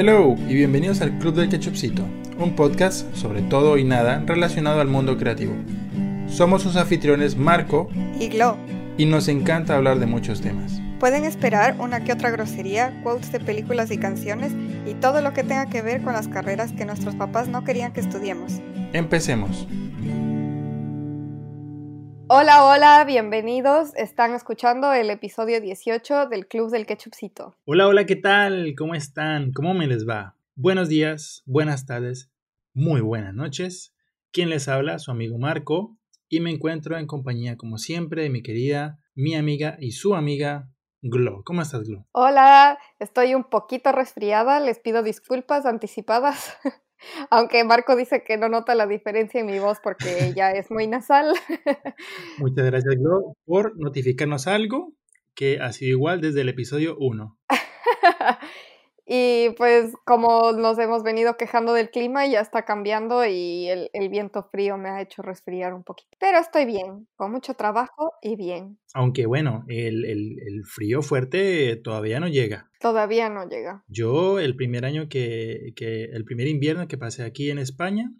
[0.00, 2.04] Hello y bienvenidos al Club del Ketchupcito,
[2.38, 5.54] un podcast sobre todo y nada relacionado al mundo creativo.
[6.28, 7.88] Somos sus anfitriones Marco
[8.20, 8.56] y Glo.
[8.96, 10.80] Y nos encanta hablar de muchos temas.
[11.00, 14.52] Pueden esperar una que otra grosería, quotes de películas y canciones
[14.86, 17.92] y todo lo que tenga que ver con las carreras que nuestros papás no querían
[17.92, 18.60] que estudiemos.
[18.92, 19.66] Empecemos.
[22.30, 23.94] Hola, hola, bienvenidos.
[23.94, 27.56] Están escuchando el episodio 18 del Club del Ketchupcito.
[27.64, 28.74] Hola, hola, ¿qué tal?
[28.76, 29.50] ¿Cómo están?
[29.52, 30.36] ¿Cómo me les va?
[30.54, 32.30] Buenos días, buenas tardes,
[32.74, 33.94] muy buenas noches.
[34.30, 34.98] ¿Quién les habla?
[34.98, 35.96] Su amigo Marco.
[36.28, 40.68] Y me encuentro en compañía, como siempre, de mi querida, mi amiga y su amiga,
[41.00, 41.42] Glo.
[41.44, 42.04] ¿Cómo estás, Glo?
[42.12, 44.60] Hola, estoy un poquito resfriada.
[44.60, 46.58] Les pido disculpas anticipadas.
[47.30, 50.86] Aunque Marco dice que no nota la diferencia en mi voz porque ya es muy
[50.86, 51.34] nasal.
[52.38, 54.92] Muchas gracias, Glo, por notificarnos algo
[55.34, 57.38] que ha sido igual desde el episodio 1.
[59.10, 64.46] Y pues como nos hemos venido quejando del clima, ya está cambiando y el, viento
[64.52, 66.10] frío me ha hecho resfriar un poquito.
[66.20, 68.78] Pero estoy bien, con mucho trabajo y bien.
[68.92, 72.70] Aunque bueno, el, el frío fuerte todavía no llega.
[72.80, 73.82] Todavía no llega.
[73.88, 78.12] Yo el primer año que, que, el primer invierno que pasé aquí en España,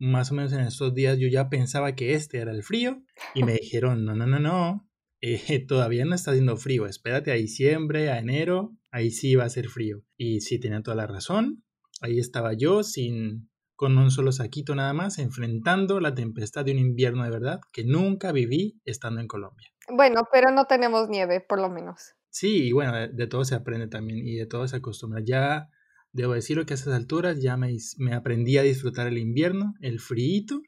[0.00, 3.00] más o menos en estos días yo ya pensaba que este era el frío
[3.34, 4.88] y me dijeron, no, no, no, no,
[5.20, 9.48] eh, todavía no está haciendo frío, espérate a diciembre, a enero, ahí sí va a
[9.48, 10.04] ser frío.
[10.16, 11.64] Y sí, tenía toda la razón,
[12.00, 16.78] ahí estaba yo sin con un solo saquito nada más, enfrentando la tempestad de un
[16.78, 19.72] invierno de verdad que nunca viví estando en Colombia.
[19.88, 22.14] Bueno, pero no tenemos nieve, por lo menos.
[22.30, 25.20] Sí, y bueno, de, todo se aprende también y de todo se acostumbra.
[25.24, 25.68] Ya
[26.12, 29.98] debo decirlo que a esas alturas ya me, me aprendí a disfrutar el invierno, el
[29.98, 30.62] frío,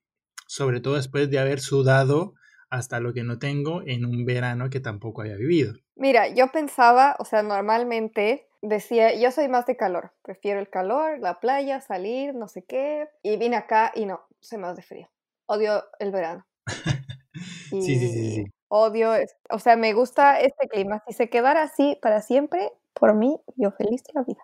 [0.48, 2.34] sobre todo después de haber sudado
[2.74, 5.74] hasta lo que no tengo en un verano que tampoco había vivido.
[5.94, 11.20] Mira, yo pensaba, o sea, normalmente decía, yo soy más de calor, prefiero el calor,
[11.20, 15.08] la playa, salir, no sé qué, y vine acá y no, soy más de frío.
[15.46, 16.44] Odio el verano.
[17.70, 18.44] sí, sí, sí, sí.
[18.68, 19.12] Odio,
[19.50, 21.00] o sea, me gusta este clima.
[21.06, 24.42] Si se quedara así para siempre, por mí, yo feliz de la vida.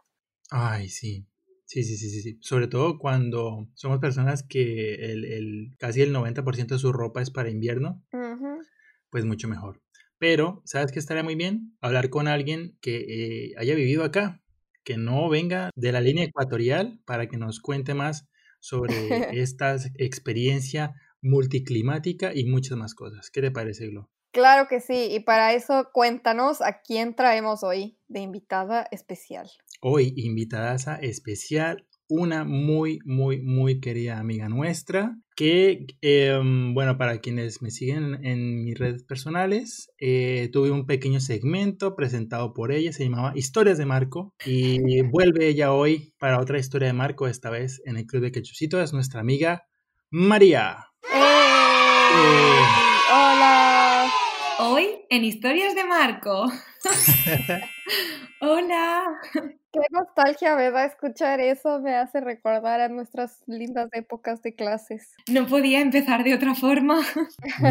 [0.51, 1.27] Ay, sí.
[1.71, 2.39] Sí, sí, sí, sí, sí.
[2.41, 7.31] Sobre todo cuando somos personas que el, el casi el 90% de su ropa es
[7.31, 8.03] para invierno,
[9.09, 9.81] pues mucho mejor.
[10.19, 11.77] Pero, ¿sabes qué estaría muy bien?
[11.81, 12.97] Hablar con alguien que
[13.51, 14.43] eh, haya vivido acá,
[14.83, 18.27] que no venga de la línea ecuatorial para que nos cuente más
[18.59, 18.89] sobre
[19.41, 20.93] esta experiencia
[21.23, 23.31] multiclimática y muchas más cosas.
[23.31, 24.11] ¿Qué te parece, Glo?
[24.33, 29.51] Claro que sí, y para eso cuéntanos a quién traemos hoy de invitada especial.
[29.81, 37.61] Hoy invitada especial, una muy, muy, muy querida amiga nuestra, que, em, bueno, para quienes
[37.61, 43.05] me siguen en mis redes personales, eh, tuve un pequeño segmento presentado por ella, se
[43.05, 47.81] llamaba Historias de Marco, y vuelve ella hoy para otra historia de Marco, esta vez
[47.85, 49.65] en el Club de Quechucito, es nuestra amiga
[50.11, 50.87] María.
[51.13, 51.17] ¡Eh!
[52.13, 53.90] Eh,
[54.63, 56.53] Hoy en Historias de Marco.
[58.43, 59.05] Hola.
[59.33, 65.15] Qué nostalgia me da escuchar eso, me hace recordar a nuestras lindas épocas de clases.
[65.31, 67.01] No podía empezar de otra forma.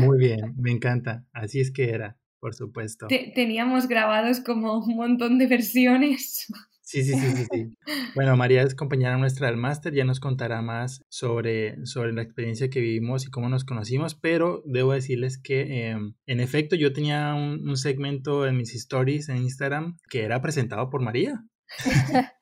[0.01, 1.23] Muy bien, me encanta.
[1.31, 3.05] Así es que era, por supuesto.
[3.35, 6.47] teníamos grabados como un montón de versiones.
[6.89, 7.77] Sí, sí, sí, sí,
[8.15, 12.71] Bueno, María es compañera nuestra del máster, ya nos contará más sobre, sobre la experiencia
[12.71, 17.35] que vivimos y cómo nos conocimos, pero debo decirles que em, en efecto yo tenía
[17.35, 21.43] un, segmento en mis stories en Instagram que era presentado por María.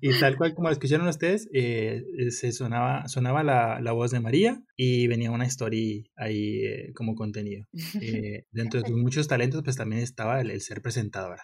[0.00, 4.20] y tal cual como lo escucharon ustedes, eh, se sonaba, sonaba la, la, voz de
[4.20, 7.66] María y venía una story ahí eh, como contenido.
[8.00, 11.42] Eh, dentro de sus muchos talentos, pues también estaba el, el ser presentadora.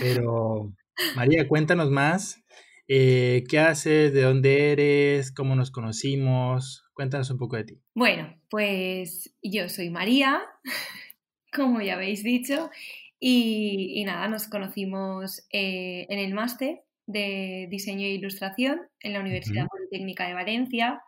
[0.00, 0.74] Pero
[1.16, 2.44] María, cuéntanos más.
[2.86, 4.12] Eh, ¿Qué haces?
[4.12, 5.32] ¿De dónde eres?
[5.32, 6.84] ¿Cómo nos conocimos?
[6.92, 7.80] Cuéntanos un poco de ti.
[7.94, 10.42] Bueno, pues yo soy María,
[11.52, 12.70] como ya habéis dicho,
[13.18, 19.66] y, nada, nos conocimos eh, en el máster de diseño e ilustración en la Universidad
[19.68, 21.02] Politécnica de Valencia,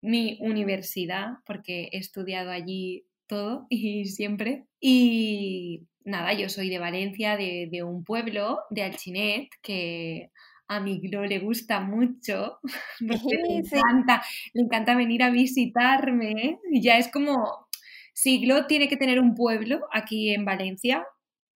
[0.00, 4.66] mi universidad, porque he estudiado allí todo y siempre.
[4.80, 10.30] Y nada, yo soy de Valencia, de, un pueblo, de Alchinet, que
[10.68, 12.58] a mi Glo le gusta mucho,
[13.00, 13.16] le,
[13.56, 14.22] encanta,
[14.54, 16.58] le encanta venir a visitarme.
[16.72, 17.66] Ya es como,
[18.14, 21.06] si Glo tiene que tener un pueblo aquí en Valencia,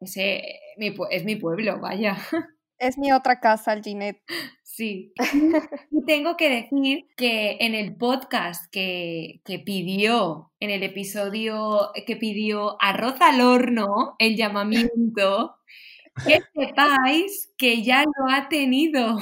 [0.01, 0.43] ese
[1.11, 2.17] es mi pueblo, vaya.
[2.79, 4.21] Es mi otra casa, Alchinet.
[4.63, 5.15] Sí.
[5.91, 12.77] Y tengo que decir que en el podcast que, pidió, en el episodio que pidió
[12.83, 15.57] Arroz al horno, el llamamiento,
[16.27, 19.19] que sepáis que ya lo ha tenido.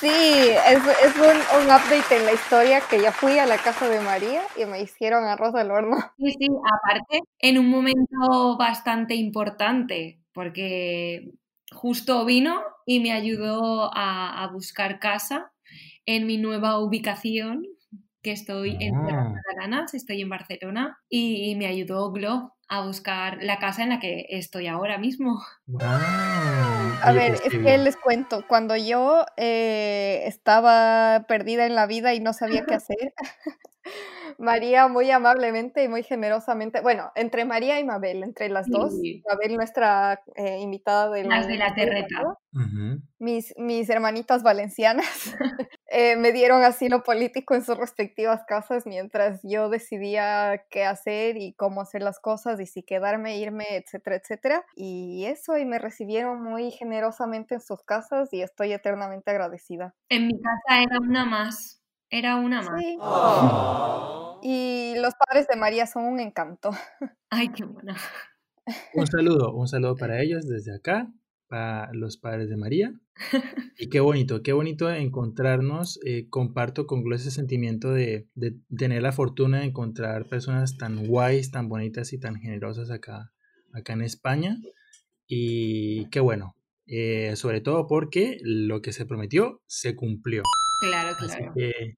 [0.00, 3.88] Sí, es, es un, un, update en la historia que ya fui a la casa
[3.88, 5.96] de María y me hicieron arroz al horno.
[6.18, 11.30] Sí, sí, aparte, en un momento bastante importante, porque
[11.72, 15.52] justo vino y me ayudó a, a buscar casa
[16.06, 17.64] en mi nueva ubicación,
[18.22, 19.34] que estoy en Ah.
[19.34, 24.26] Catalanas, estoy en Barcelona, y, me ayudó Glo a buscar la casa en la que
[24.30, 25.42] estoy ahora mismo.
[25.66, 25.82] Wow.
[27.02, 32.14] A ver, pues es que les cuento, cuando yo eh, estaba perdida en la vida
[32.14, 33.12] y no sabía qué hacer,
[34.38, 38.92] María muy amablemente y muy generosamente, bueno, entre María y Mabel, entre las dos.
[39.28, 42.08] Mabel nuestra eh, invitada del Las de la terreta.
[42.16, 43.02] pasado, Ujú.
[43.18, 45.06] mis, mis hermanitas valencianas
[45.90, 51.54] eh, me dieron asilo político en sus respectivas casas mientras yo decidía qué hacer y
[51.54, 54.64] cómo hacer las cosas y si quedarme, irme, etcétera, etcétera.
[54.74, 59.94] Y eso, y me recibieron muy generosamente en sus casas y estoy eternamente agradecida.
[60.08, 61.81] En mi casa era una más,
[62.12, 62.80] era una más.
[62.80, 62.98] Sí.
[64.42, 66.70] Y los padres de María son un encanto.
[67.30, 67.96] Ay, qué buena.
[68.94, 71.10] Un saludo, un saludo para ellos desde acá,
[71.48, 72.92] para los padres de María.
[73.78, 75.98] Y qué bonito, qué bonito encontrarnos.
[76.04, 81.06] eh, comparto con Glo ese sentimiento de, de tener la fortuna de encontrar personas tan
[81.06, 83.32] guays, tan bonitas y tan generosas acá,
[83.72, 84.58] acá en España.
[85.26, 86.56] Y qué bueno,
[86.86, 90.42] eh, sobre todo porque lo que se prometió se cumplió.
[90.82, 91.52] Claro, Así claro.
[91.56, 91.96] que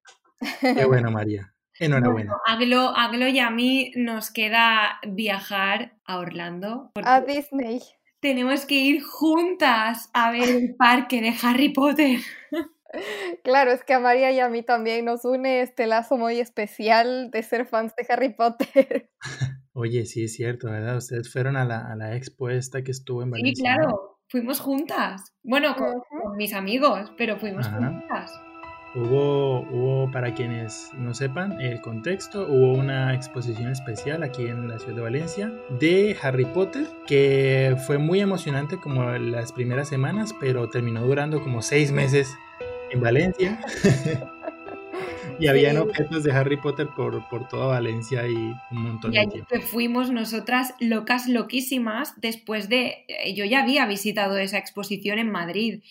[0.60, 1.50] qué bueno, María.
[1.80, 2.36] Enhorabuena.
[2.46, 6.92] A Glo, a Glo y a mí nos queda viajar a Orlando.
[7.02, 7.80] A Disney.
[8.20, 12.20] tenemos que ir juntas a ver el parque de Harry Potter.
[13.42, 17.28] Claro, es que a María y a mí también nos une este lazo muy especial
[17.32, 19.10] de ser fans de Harry Potter.
[19.72, 20.98] Oye, sí es cierto, ¿verdad?
[20.98, 23.72] Ustedes fueron a la, a la expo esta que estuvo en Sí, Valencia.
[23.72, 23.76] ¿no?
[23.82, 25.34] claro, fuimos juntas.
[25.42, 27.78] Bueno, con, mis amigos, pero fuimos Ajá.
[27.78, 28.32] juntas.
[28.96, 34.78] Hubo, hubo, para quienes no sepan el contexto, hubo una exposición especial aquí en la
[34.78, 40.68] ciudad de Valencia de Harry Potter que fue muy emocionante como las primeras semanas, pero
[40.68, 42.32] terminó durando como seis meses
[42.92, 43.58] en Valencia.
[45.40, 45.82] y habían Sí.
[45.82, 48.34] objetos de Harry Potter por, por toda Valencia y
[48.70, 49.66] un montón Y de allí tiempo.
[49.66, 53.04] fuimos nosotras locas, loquísimas, después de...
[53.08, 55.82] eh, Yo ya había visitado esa exposición en Madrid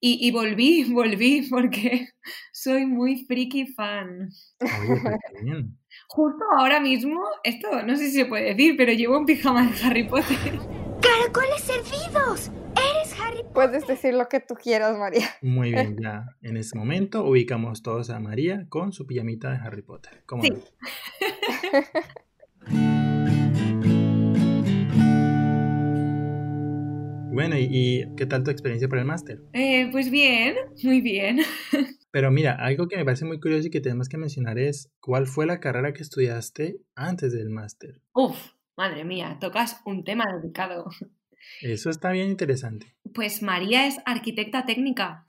[0.00, 2.08] y, y volví, volví porque
[2.52, 4.28] soy muy friki fan.
[4.60, 5.16] Oye, pues.
[6.08, 9.84] Justo ahora mismo, esto no sé si se puede decir, pero llevo un pijama de
[9.84, 10.58] Harry Potter.
[11.00, 12.50] ¡Caracoles servidos!
[12.72, 15.28] ¡Eres Harry Puedes decir lo que tú quieras, María.
[15.42, 19.82] Muy bien, ya en ese momento ubicamos todos a María con su pijamita de Harry
[19.82, 20.22] Potter.
[20.26, 20.52] ¿Cómo Sí.
[27.32, 29.40] Bueno, ¿y, y qué tal tu experiencia por el máster?
[29.52, 31.40] Eh, pues bien, muy bien.
[32.10, 35.26] Pero mira, algo que me parece muy curioso y que tenemos que mencionar es cuál
[35.26, 38.02] fue la carrera que estudiaste antes del máster.
[38.12, 38.36] Uf,
[38.76, 40.86] madre mía, tocas un tema delicado.
[41.62, 42.96] Eso está bien interesante.
[43.14, 45.24] Pues María es arquitecta técnica,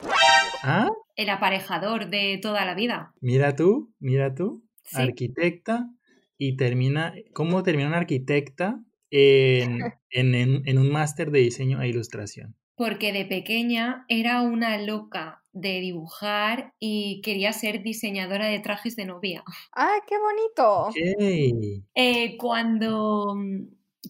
[0.64, 3.12] Ah, el aparejador de toda la vida.
[3.20, 4.96] mira tú, mira tú, Sí.
[5.00, 5.88] arquitecta
[6.36, 8.80] y termina, ¿cómo termina una arquitecta
[9.12, 9.78] en,
[10.10, 12.56] en, en- en un máster de diseño e ilustración?
[12.74, 19.04] Porque de pequeña era una loca de dibujar y quería ser diseñadora de trajes de
[19.04, 19.44] novia.
[19.76, 20.88] ¡Ah, qué bonito!
[20.88, 20.96] Ok.
[21.94, 23.36] Eh, cuando,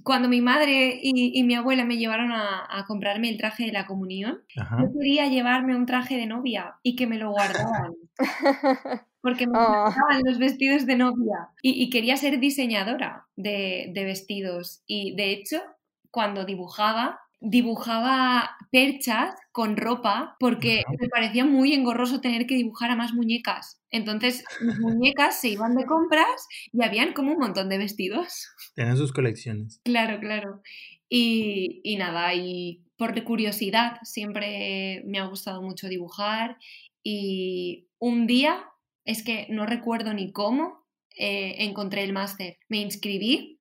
[0.05, 3.73] cuando mi madre y, y mi abuela me llevaron a, a comprarme el traje de
[3.73, 4.77] la comunión, Ajá.
[4.81, 7.93] yo quería llevarme un traje de novia y que me lo guardaban.
[9.23, 9.85] Porque me Ah.
[9.89, 14.83] encantaban los vestidos de novia y, y quería ser diseñadora de, de vestidos.
[14.87, 15.61] Y de hecho,
[16.11, 22.97] cuando dibujaba, dibujaba perchas con ropa porque me parecía muy engorroso tener que dibujar a
[22.97, 23.81] más muñecas.
[23.91, 28.49] Entonces, mis muñecas se iban de compras y habían como un montón de vestidos.
[28.75, 29.81] Tienen sus colecciones.
[29.85, 30.63] Claro, claro.
[31.09, 36.57] Y, y nada, y por curiosidad siempre me ha gustado mucho dibujar
[37.03, 38.65] y un día,
[39.05, 40.83] es que no recuerdo ni cómo,
[41.17, 42.57] eh, encontré el máster.
[42.69, 43.61] Me inscribí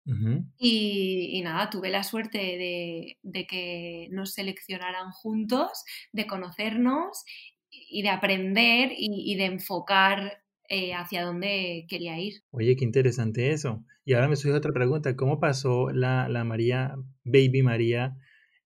[0.58, 7.24] y, y nada, tuve la suerte de, de que nos seleccionaran juntos, de conocernos
[7.70, 12.36] y de aprender y, y de enfocar eh, hacia dónde quería ir.
[12.52, 13.84] Oye, qué interesante eso.
[14.06, 15.16] Y ahora me surge otra pregunta.
[15.16, 18.16] ¿Cómo pasó la, la María, Baby María,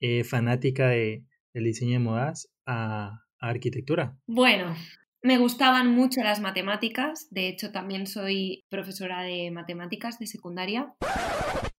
[0.01, 4.17] eh, fanática de, del diseño de modas, a, a arquitectura?
[4.27, 4.75] Bueno,
[5.23, 10.93] me gustaban mucho las matemáticas, de hecho también soy profesora de matemáticas de secundaria.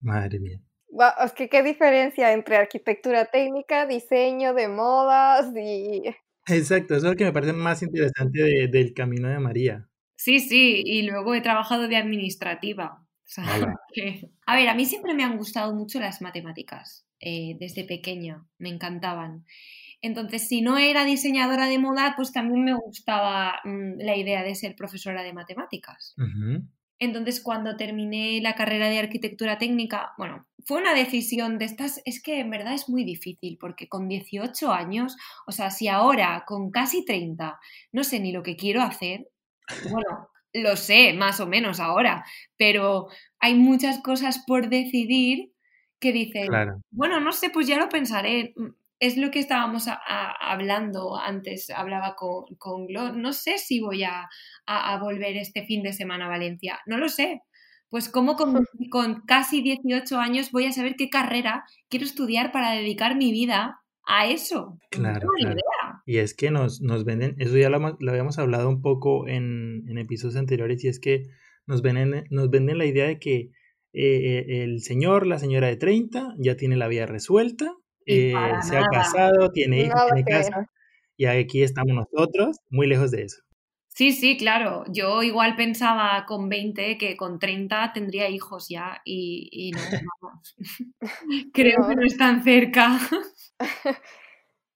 [0.02, 0.60] Madre mía.
[0.88, 6.04] Guau, es que qué diferencia entre arquitectura técnica, diseño de modas y...
[6.48, 9.90] Exacto, eso es lo que me parece más interesante de- del camino de María.
[10.16, 13.00] Sí, sí, y luego he trabajado de administrativa.
[13.02, 13.44] O sea,
[13.94, 18.46] que- A ver, a mí siempre me han gustado mucho las matemáticas, eh, desde pequeña,
[18.58, 19.46] me encantaban.
[20.04, 24.54] Entonces, si no era diseñadora de moda, pues también me gustaba mm, la idea de
[24.54, 26.14] ser profesora de matemáticas.
[27.00, 32.22] Entonces, cuando terminé la carrera de arquitectura técnica, bueno, fue una decisión de estas, es
[32.22, 35.16] que en verdad es muy difícil, porque con 18 años,
[35.48, 37.60] o sea, si ahora con casi 30
[37.94, 39.30] no sé ni lo que quiero hacer,
[39.90, 42.26] bueno, lo sé más o menos ahora,
[42.58, 43.08] pero
[43.40, 45.54] hay muchas cosas por decidir
[46.00, 46.82] que dicen, Claro.
[46.92, 48.54] bueno, no sé, pues ya lo pensaré.
[49.06, 53.80] Es lo que estábamos a- a- hablando antes, hablaba con, con Glo, no sé si
[53.82, 54.28] voy a,
[54.66, 57.42] a- volver este fin de semana a Valencia, no lo sé.
[57.90, 58.54] Pues como con,
[58.92, 63.78] con casi 18 años voy a saber qué carrera quiero estudiar para dedicar mi vida
[64.08, 64.78] a eso.
[64.90, 65.60] Claro, claro.
[66.06, 67.78] Y es que nos, nos venden, eso ya lo,
[68.10, 71.24] habíamos hablado un poco en, en episodios anteriores, y es que
[71.68, 73.50] nos venden, nos venden la idea de que
[73.94, 77.74] eh, el señor, la señora de 30, ya tiene la vida resuelta,
[78.06, 78.90] eh, se ha nada.
[78.92, 80.68] casado, tiene hijos, tiene casa,
[81.18, 83.42] y aquí estamos nosotros, muy lejos de eso.
[83.96, 84.84] Sí, sí, claro.
[84.90, 89.80] Yo igual pensaba con 20 que con 30 tendría hijos ya y, y no,
[90.22, 90.56] vamos.
[91.54, 92.02] Creo que No.
[92.02, 92.98] no están cerca.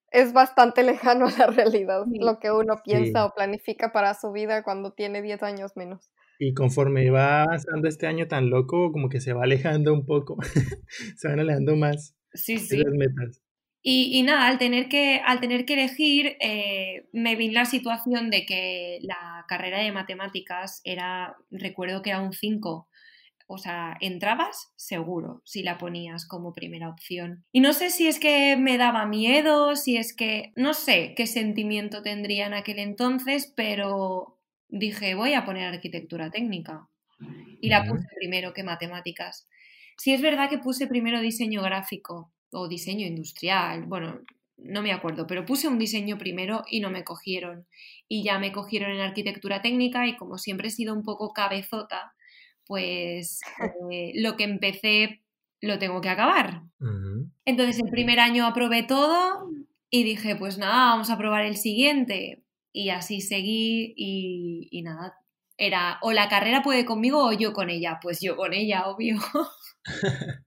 [0.10, 2.20] Es bastante lejano a la realidad, Sí.
[2.22, 3.28] lo que uno piensa Sí.
[3.30, 6.10] o planifica para su vida cuando tiene 10 años menos.
[6.40, 10.38] Y conforme va avanzando este año tan loco, como que se va alejando un poco,
[11.18, 12.80] se van alejando más Sí, sí.
[12.80, 13.42] esas metas.
[13.82, 17.66] Y, y nada, al tener que, al tener que elegir, eh, me vi en la
[17.66, 22.90] situación de que la carrera de matemáticas era, recuerdo que era un 5.
[23.50, 27.46] O sea, entrabas seguro si la ponías como primera opción.
[27.54, 31.28] Y no sé si es que me daba miedo, si es que no sé qué
[31.28, 36.90] sentimiento tendría en aquel entonces, pero dije, voy a poner arquitectura técnica.
[37.62, 39.48] Y la puse primero que matemáticas.
[39.98, 44.22] Sí es verdad que puse primero diseño gráfico o diseño industrial, bueno,
[44.58, 47.68] no me acuerdo, pero puse un diseño primero y no me cogieron.
[48.08, 52.14] Y ya me cogieron en arquitectura técnica y como siempre he sido un poco cabezota,
[52.66, 53.40] pues
[53.92, 55.24] eh, lo que empecé
[55.62, 56.64] lo tengo que acabar.
[57.46, 59.50] Entonces el primer año aprobé todo
[59.90, 62.44] y dije, pues nada, vamos a probar el siguiente.
[62.72, 65.16] Y así seguí y, y nada,
[65.58, 68.00] era o la carrera puede conmigo o yo con ella.
[68.02, 69.18] Pues yo con ella, obvio.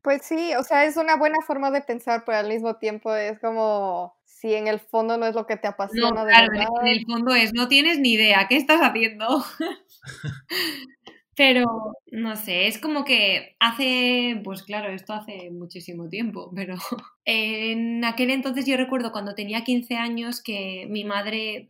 [0.02, 3.38] Pues sí, o sea, es una buena forma de pensar, pero al mismo tiempo es
[3.38, 6.69] como si en el fondo no es lo que te apasiona claro, verdad.
[6.83, 9.43] en el fondo es, no tienes ni idea, ¿qué estás haciendo?
[11.37, 11.64] Pero,
[12.12, 16.75] no sé, es como que hace, pues claro, esto hace muchísimo tiempo, pero
[17.25, 21.67] en aquel entonces yo recuerdo cuando tenía 15 años que mi madre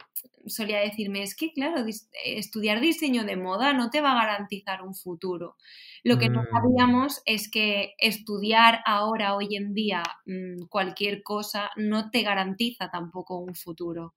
[0.47, 4.82] solía decirme, es que claro, dis- estudiar diseño de moda no te va a garantizar
[4.82, 5.56] un futuro.
[6.02, 6.47] Lo que no Mm.
[6.50, 13.38] sabíamos es que estudiar ahora, hoy en día, mm, cualquier cosa no te garantiza tampoco
[13.38, 14.14] un futuro,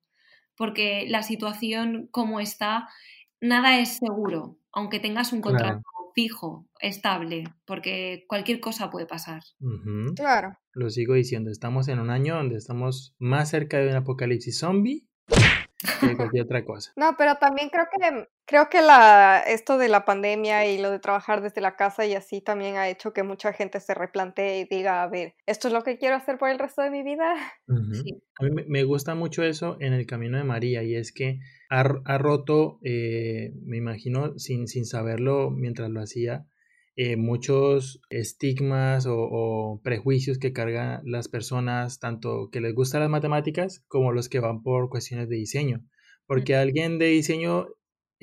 [0.56, 2.88] porque la situación como está,
[3.42, 5.82] nada es seguro, aunque tengas un contrato
[6.16, 9.42] fijo, estable, porque cualquier cosa puede pasar.
[10.16, 10.56] Claro.
[10.74, 15.08] Lo sigo diciendo, estamos en un año donde estamos más cerca de un apocalipsis zombie
[16.00, 16.92] que cualquier otra cosa.
[16.96, 21.00] No, pero también creo que creo que la esto de la pandemia y lo de
[21.00, 24.66] trabajar desde la casa y así también ha hecho que mucha gente se replantee y
[24.66, 27.34] diga, a ver, ¿esto es lo que quiero hacer por el resto de mi vida?
[27.94, 28.24] Sí.
[28.40, 31.82] A mí me- gusta mucho eso en el camino de María y es que ha,
[32.06, 36.46] ha roto, eh, me imagino, sin, sin saberlo mientras lo hacía,
[36.96, 43.10] eh, muchos estigmas o, o prejuicios que cargan las personas, tanto que les gustan las
[43.10, 45.86] matemáticas como los que van por cuestiones de diseño.
[46.28, 47.68] Porque alguien de diseño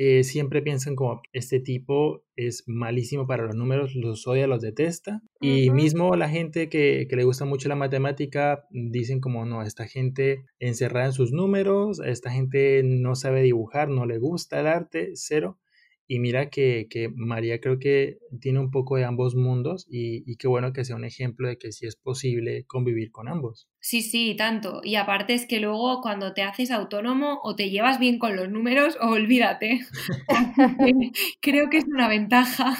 [0.03, 5.21] eh, siempre piensan como, este tipo es malísimo para los números, los odia, los detesta.
[5.43, 5.77] Y Ujú.
[5.77, 10.45] mismo la gente que, que le gusta mucho la matemática dicen como, no, esta gente
[10.59, 15.59] encerrada en sus números, esta gente no sabe dibujar, no le gusta el arte, cero.
[16.13, 20.35] Y mira que, que María creo que tiene un poco de ambos mundos y, y
[20.39, 23.69] qué bueno que sea un ejemplo de que sí es posible convivir con ambos.
[23.79, 24.81] Sí, sí, tanto.
[24.83, 28.51] Y aparte es que luego cuando te haces autónomo o te llevas bien con los
[28.51, 29.83] números o olvídate.
[31.41, 32.77] Creo que es una ventaja.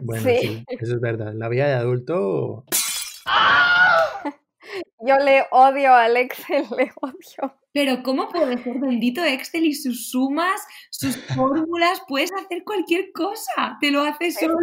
[0.00, 0.36] Bueno, Sí.
[0.40, 1.32] sí, eso es verdad.
[1.34, 2.66] La vida de adulto
[5.04, 7.59] Yo le odio al Excel, le odio.
[7.72, 10.60] Pero ¿cómo puede ser bendito Excel y sus sumas,
[10.90, 12.02] sus fórmulas?
[12.08, 14.56] Puedes hacer cualquier cosa, te lo haces solo.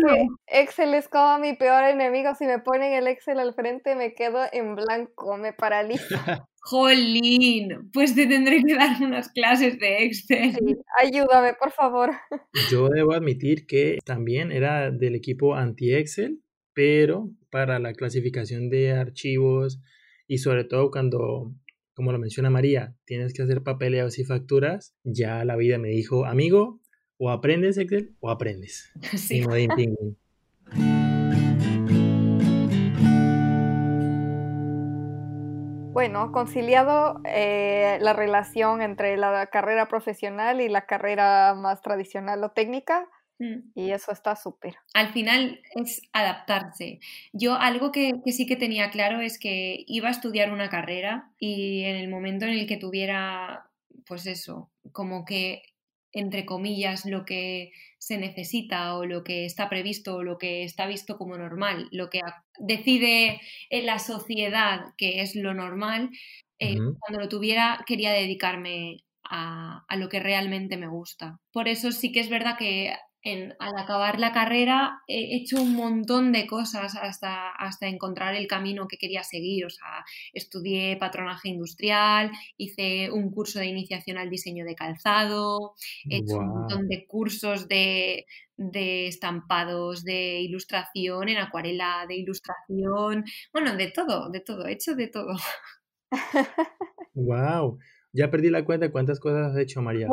[0.48, 2.36] Excel es como mi peor enemigo.
[2.36, 6.48] Si me ponen el Excel al frente me quedo en blanco, me paraliza.
[6.70, 10.52] Jolín, pues te tendré que dar unas clases de Excel.
[10.52, 12.12] Sí, ayúdame, por favor.
[12.70, 16.42] Yo debo admitir que también era del equipo anti-Excel,
[16.74, 19.80] pero para la clasificación de archivos
[20.28, 21.54] y sobre todo cuando,
[21.98, 26.28] como lo menciona María, tienes que hacer papeleos y facturas, ya la vida me dijo,
[26.28, 26.80] amigo,
[27.18, 28.94] o aprendes Excel o aprendes.
[29.18, 29.44] Sí.
[35.92, 42.52] Bueno, conciliado eh, la relación entre la carrera profesional y la carrera más tradicional o
[42.52, 43.10] técnica.
[43.40, 44.76] Y eso está súper.
[44.94, 47.00] Al final es adaptarse.
[47.34, 51.84] Yo algo que, sí que tenía claro es que iba a estudiar una carrera y
[51.84, 53.70] en el momento en el que tuviera,
[54.06, 55.62] pues eso, como que,
[56.12, 60.88] entre comillas, lo que se necesita o lo que está previsto o lo que está
[60.88, 62.22] visto como normal, lo que
[62.58, 63.40] decide
[63.70, 66.10] en la sociedad que es lo normal,
[66.60, 71.40] eh, cuando lo tuviera quería dedicarme a, a, lo que realmente me gusta.
[71.52, 72.96] Por eso sí que es verdad que
[73.60, 78.88] al acabar la carrera he hecho un montón de cosas hasta, hasta encontrar el camino
[78.88, 79.66] que quería seguir.
[79.66, 85.76] O sea, estudié patronaje industrial, hice un curso de iniciación al diseño de calzado,
[86.10, 93.26] he hecho un montón de cursos de, de estampados, de ilustración en acuarela, de ilustración,
[93.54, 95.36] bueno, de todo, de todo, he hecho de todo.
[97.18, 97.80] Wow.
[98.18, 100.08] Ya perdí la cuenta de cuántas cosas has hecho, María.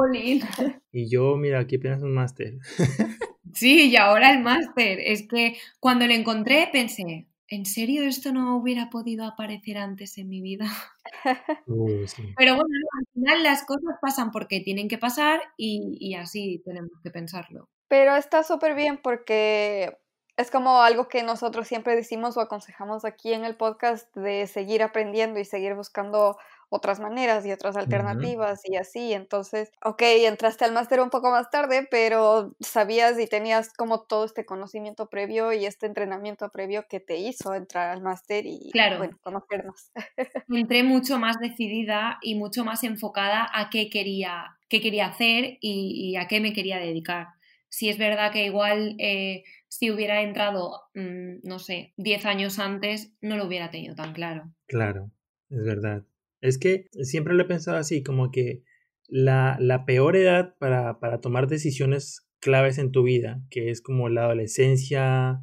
[0.92, 2.58] Y yo, mira, aquí apenas un máster.
[3.54, 4.98] Sí, y ahora el máster.
[4.98, 10.28] Es que cuando lo encontré pensé, ¿en serio esto no hubiera podido aparecer antes en
[10.28, 10.66] mi vida?
[11.66, 12.64] Pero bueno,
[12.98, 17.68] al final las cosas pasan porque tienen que pasar y, y así tenemos que pensarlo.
[17.86, 19.96] Pero está súper bien porque
[20.36, 24.82] es como algo que nosotros siempre decimos o aconsejamos aquí en el podcast de seguir
[24.82, 26.36] aprendiendo y seguir buscando
[26.74, 29.12] otras maneras y otras alternativas y así.
[29.12, 34.24] Entonces, ok, entraste al máster un poco más tarde, pero sabías y tenías como todo
[34.24, 38.98] este conocimiento previo y este entrenamiento previo que te hizo entrar al máster y claro.
[38.98, 39.92] bueno, conocernos.
[40.48, 46.16] Entré mucho más decidida y mucho más enfocada a qué quería, qué quería hacer y,
[46.16, 47.28] a qué me quería dedicar.
[47.68, 53.12] Si es verdad que igual eh, si hubiera entrado, mm, no sé, 10 años antes,
[53.20, 54.52] no lo hubiera tenido tan claro.
[54.66, 55.10] Claro,
[55.50, 56.04] es verdad.
[56.44, 58.62] Es que siempre lo he pensado así, como que
[59.08, 65.40] la, peor edad para, tomar decisiones claves en tu vida, que es como la adolescencia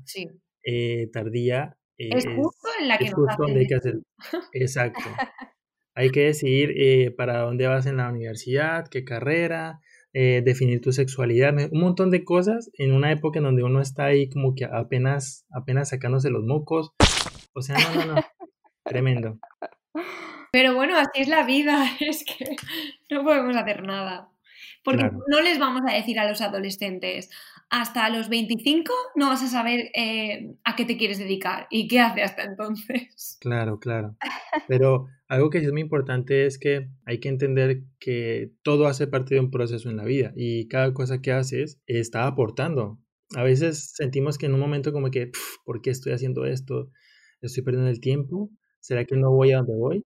[0.64, 1.76] eh, tardía.
[1.98, 3.96] es justo en la que es justo donde hay que hacer.
[4.54, 5.02] Exacto.
[5.96, 9.80] hay que decidir eh, para dónde vas en la universidad, qué carrera,
[10.14, 14.06] eh, definir tu sexualidad, un montón de cosas en una época en donde uno está
[14.06, 16.92] ahí como que apenas, apenas sacándose los mocos.
[17.54, 18.22] O sea, no, no, no.
[18.86, 19.40] Tremendo.
[20.52, 22.56] Pero bueno, así es la vida, es que
[23.10, 24.30] no podemos hacer nada.
[24.84, 27.30] Porque no les vamos a decir a los adolescentes,
[27.70, 32.00] hasta los 25 no vas a saber eh, a qué te quieres dedicar y qué
[32.00, 33.38] hace hasta entonces.
[33.40, 34.18] Claro, claro.
[34.68, 39.36] Pero algo que es muy importante es que hay que entender que todo hace parte
[39.36, 43.00] de un proceso en la vida y cada cosa que haces está aportando.
[43.36, 45.32] A veces sentimos que en un momento como que,
[45.64, 46.92] ¿por qué estoy haciendo esto?
[47.42, 48.50] ¿Estoy perdiendo el tiempo?
[48.82, 50.04] ¿Será que no voy a donde voy?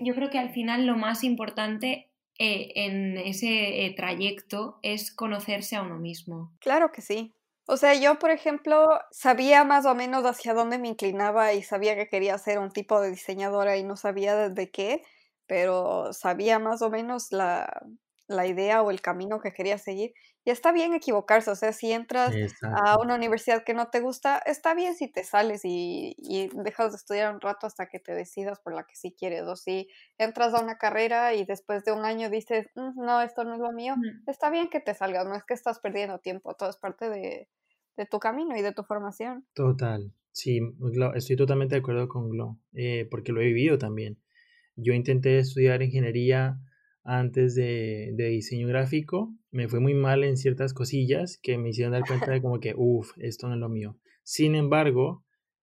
[0.00, 5.76] Yo creo que al final lo más importante eh, en ese eh, trayecto es conocerse
[5.76, 6.52] a uno mismo.
[6.60, 7.32] Claro que sí.
[7.66, 11.96] O sea, yo, por ejemplo, sabía más o menos hacia dónde me inclinaba y sabía
[11.96, 15.02] que quería ser un tipo de diseñadora y no sabía desde qué,
[15.46, 17.86] pero sabía más o menos la,
[18.26, 20.12] la idea o el camino que quería seguir.
[20.46, 24.36] Y está bien equivocarse, o sea, si entras a una universidad que no te gusta,
[24.44, 26.14] está bien si te sales y,
[26.52, 29.44] dejas de estudiar un rato hasta que te decidas por la que sí quieres.
[29.44, 33.44] O si entras a una carrera y después de un año dices, mm, no, esto
[33.44, 33.94] no es lo mío,
[34.26, 37.48] está bien que te salgas, no es que estás perdiendo tiempo, todo es parte de,
[38.10, 39.46] tu camino y de tu formación.
[39.54, 40.60] Total, sí,
[41.14, 44.18] estoy totalmente de acuerdo con Glo, eh, porque lo he vivido también.
[44.76, 46.58] Yo intenté estudiar ingeniería
[47.04, 49.32] antes de, diseño gráfico.
[49.50, 52.74] Me fue muy mal en ciertas cosillas que me hicieron dar cuenta de como que,
[52.76, 53.96] uff, esto no es lo mío.
[54.22, 55.24] Sin embargo,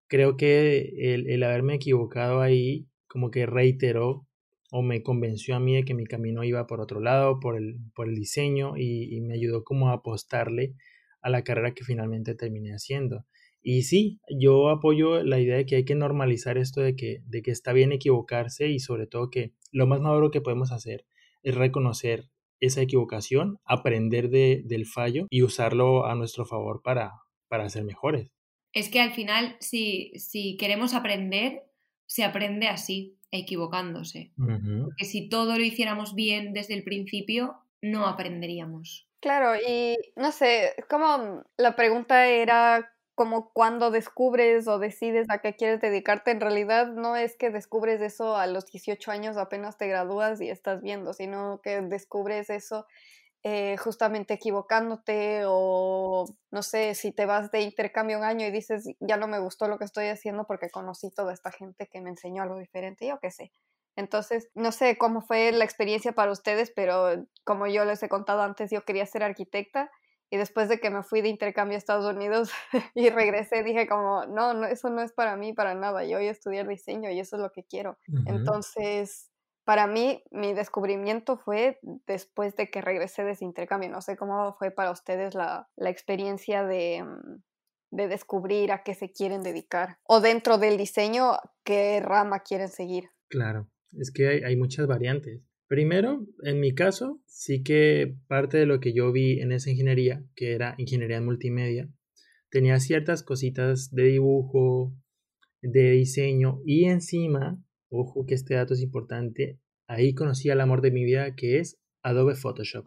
[0.06, 4.26] creo que el, haberme equivocado ahí como que reiteró
[4.70, 7.76] o me convenció a mí de que mi camino iba por otro lado, por el,
[7.94, 10.74] por el diseño y, y me ayudó como a apostarle
[11.20, 13.24] a la carrera que finalmente terminé haciendo.
[13.62, 17.42] Y sí, yo apoyo la idea de que hay que normalizar esto de que, de
[17.42, 21.06] que está bien equivocarse y sobre todo que lo más maduro que podemos hacer
[21.44, 22.30] es reconocer
[22.60, 27.12] esa equivocación, aprender de, del fallo y usarlo a nuestro favor para,
[27.48, 28.30] para ser mejores.
[28.72, 31.62] Es que al final, si, si queremos aprender,
[32.06, 34.32] se aprende así, equivocándose.
[34.36, 39.08] Porque si todo lo hiciéramos bien desde el principio, no aprenderíamos.
[39.20, 45.54] Claro, y no sé, como la pregunta era como cuando descubres o decides a qué
[45.54, 49.86] quieres dedicarte, en realidad no es que descubres eso a los 18 años apenas te
[49.86, 52.86] gradúas y estás viendo, sino que descubres eso
[53.46, 58.88] eh, justamente equivocándote o no sé, si te vas de intercambio un año y dices,
[59.00, 62.08] ya no me gustó lo que estoy haciendo porque conocí toda esta gente que me
[62.08, 63.52] enseñó algo diferente, yo qué sé.
[63.96, 68.42] Entonces, no sé cómo fue la experiencia para ustedes, pero como yo les he contado
[68.42, 69.90] antes, yo quería ser arquitecta
[70.30, 72.50] y después de que me fui de intercambio a Estados Unidos
[72.94, 76.04] y regresé, dije como, no, no, eso no es para mí, para nada.
[76.04, 77.98] Yo voy a estudiar diseño y eso es lo que quiero.
[78.26, 79.30] Entonces,
[79.64, 83.88] para mí, mi descubrimiento fue después de que regresé de ese intercambio.
[83.88, 87.42] No sé cómo fue para ustedes la, la experiencia de, mm,
[87.90, 89.98] de descubrir a qué se quieren dedicar.
[90.04, 93.10] O dentro del diseño, qué rama quieren seguir.
[93.28, 95.40] Claro, es que hay, hay muchas variantes.
[95.74, 100.24] Primero, en mi caso, sí que parte de lo que yo vi en esa ingeniería,
[100.36, 101.90] que era ingeniería en multimedia,
[102.48, 104.94] tenía ciertas cositas de dibujo,
[105.62, 109.58] de diseño y encima, ojo que este dato es importante,
[109.88, 112.86] ahí conocí el amor de mi vida que es Adobe Photoshop.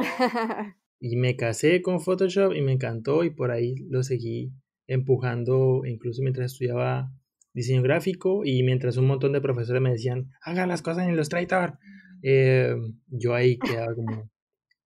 [0.98, 4.52] y me casé con Photoshop y me encantó y por ahí lo seguí
[4.88, 7.12] empujando incluso mientras estudiaba
[7.52, 11.78] diseño gráfico y mientras un montón de profesores me decían, haga las cosas en Illustrator,
[12.22, 12.74] eh,
[13.08, 14.30] yo ahí quedaba como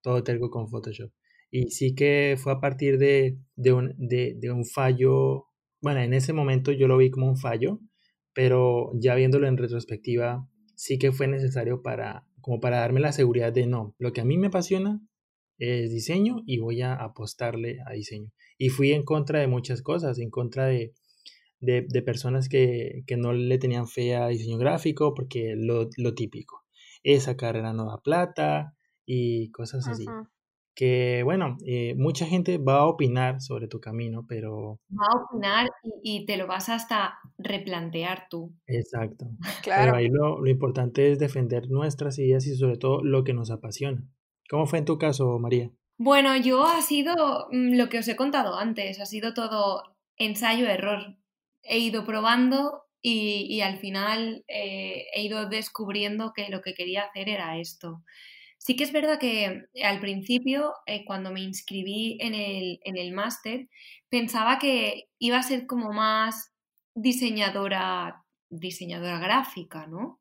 [0.02, 1.10] todo terco con Photoshop.
[1.50, 5.46] Y sí que fue a partir de, de, un, de, de, un fallo,
[5.80, 7.80] bueno, en ese momento yo lo vi como un fallo,
[8.32, 13.52] pero ya viéndolo en retrospectiva, sí que fue necesario para, como para darme la seguridad
[13.52, 15.00] de no, lo que a mí me apasiona
[15.58, 18.32] es diseño y voy a apostarle a diseño.
[18.58, 20.92] Y fui en contra de muchas cosas, en contra de,
[21.64, 26.64] de, personas que, no le tenían fe a diseño gráfico porque lo, típico,
[27.02, 28.74] esa carrera no da plata
[29.06, 30.06] y cosas así.
[30.76, 34.80] Que bueno, eh, mucha gente va a opinar sobre tu camino, pero...
[34.90, 35.68] Va a opinar
[36.02, 38.52] y, te lo vas hasta replantear tú.
[38.66, 39.26] Exacto.
[39.62, 39.92] Claro.
[39.92, 43.50] Pero ahí lo, lo importante es defender nuestras ideas y sobre todo lo que nos
[43.50, 44.04] apasiona.
[44.50, 45.70] ¿Cómo fue en tu caso, María?
[45.96, 51.16] Bueno, yo ha sido mm, lo que os he contado antes, ha sido todo ensayo-error
[51.64, 57.28] he ido probando y, al final eh, he ido descubriendo que lo que quería hacer
[57.28, 58.02] era esto.
[58.56, 63.12] Sí que es verdad que al principio, eh, cuando me inscribí en el, en el
[63.12, 63.68] máster,
[64.08, 66.50] pensaba que iba a ser como más
[66.94, 68.24] diseñadora
[68.60, 70.18] diseñadora gráfica, ¿no?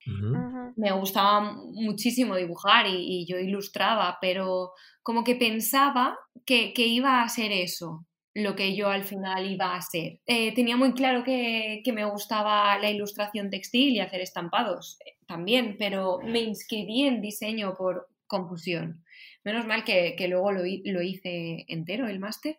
[0.75, 4.71] Me gustaba muchísimo dibujar y, yo ilustraba, pero
[5.03, 9.75] como que pensaba que, que, iba a ser eso, lo que yo al final iba
[9.75, 10.19] a ser.
[10.25, 15.75] Eh, tenía muy claro que, me gustaba la ilustración textil y hacer estampados eh, también,
[15.77, 19.03] pero me inscribí en diseño por confusión.
[19.43, 22.57] Menos mal que, luego lo, hice entero, el máster,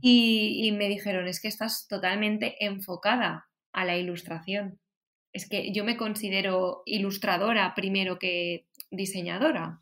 [0.00, 4.80] y, y me dijeron, es que estás totalmente enfocada a la ilustración.
[5.32, 9.78] Es que yo me considero ilustradora primero que diseñadora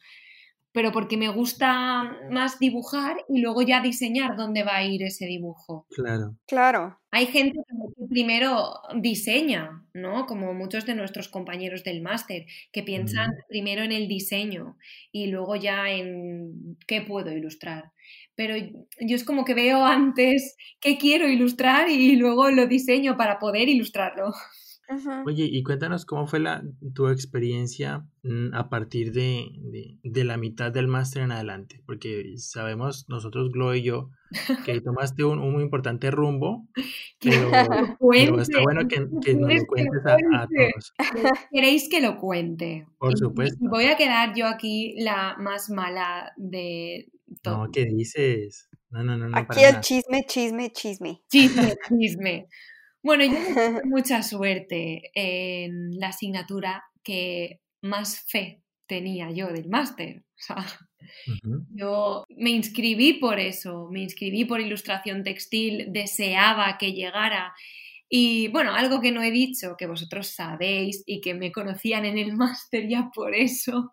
[0.72, 5.26] pero porque me gusta más dibujar y luego ya diseñar dónde va a ir ese
[5.26, 5.86] dibujo.
[5.90, 6.36] Claro.
[6.46, 6.98] Claro.
[7.10, 10.26] Hay gente que primero diseña, ¿no?
[10.26, 14.76] Como muchos de nuestros compañeros del máster, que piensan primero en el diseño
[15.10, 17.92] y luego ya en qué puedo ilustrar.
[18.36, 23.38] Pero yo es como que veo antes qué quiero ilustrar y luego lo diseño para
[23.38, 24.32] poder ilustrarlo.
[25.24, 26.62] Oye, y cuéntanos cómo fue la,
[26.94, 29.46] tu experiencia mm, a partir de,
[30.02, 34.10] de, la mitad del máster en adelante, porque sabemos nosotros, Glo y yo,
[34.64, 36.66] que tomaste un, un muy importante rumbo,
[37.20, 40.94] pero, está bueno que, que nos lo cuentes a, todos.
[41.52, 42.86] ¿Queréis que lo cuente?
[42.98, 43.58] Por supuesto.
[43.70, 47.10] voy a quedar yo aquí la más mala de
[47.42, 47.66] todo.
[47.66, 48.68] No, ¿qué dices?
[48.90, 49.28] No, no, no.
[49.28, 51.22] no aquí el chisme, chisme, chisme.
[51.30, 52.48] Chisme, chisme.
[53.02, 60.24] Bueno, yo tuve mucha suerte en la asignatura que más fe tenía yo del máster.
[61.70, 67.54] Yo me inscribí por eso, me inscribí por ilustración textil, deseaba que llegara.
[68.08, 72.18] Y bueno, algo que no he dicho, que vosotros sabéis y que me conocían en
[72.18, 73.92] el máster ya por eso,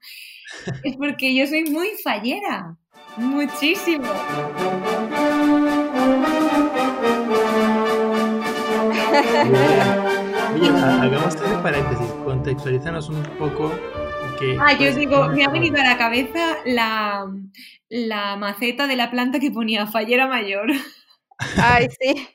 [0.83, 2.75] es porque yo soy muy fallera,
[3.17, 4.03] muchísimo.
[10.53, 13.71] Oye, hagamos este paréntesis, contextualízanos un poco
[14.39, 14.57] que...
[14.59, 17.31] Ah, yo digo, me ha venido a la cabeza la,
[17.89, 20.69] la maceta de la planta que ponía fallera mayor.
[21.57, 22.27] Ay, sí.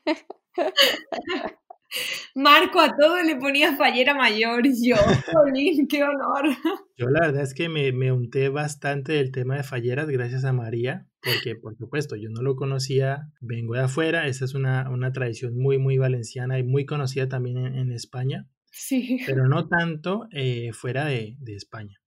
[2.34, 4.96] Marco a todo le ponía fallera mayor y yo,
[5.32, 6.48] Jolín, qué honor.
[6.96, 10.52] Yo la verdad es que me, me unté bastante del tema de falleras gracias a
[10.52, 15.12] María, porque por supuesto yo no lo conocía, vengo de afuera, esa es una, una
[15.12, 19.18] tradición muy, muy valenciana y muy conocida también en, en España, Sí.
[19.26, 21.98] pero no tanto eh, fuera de, de España.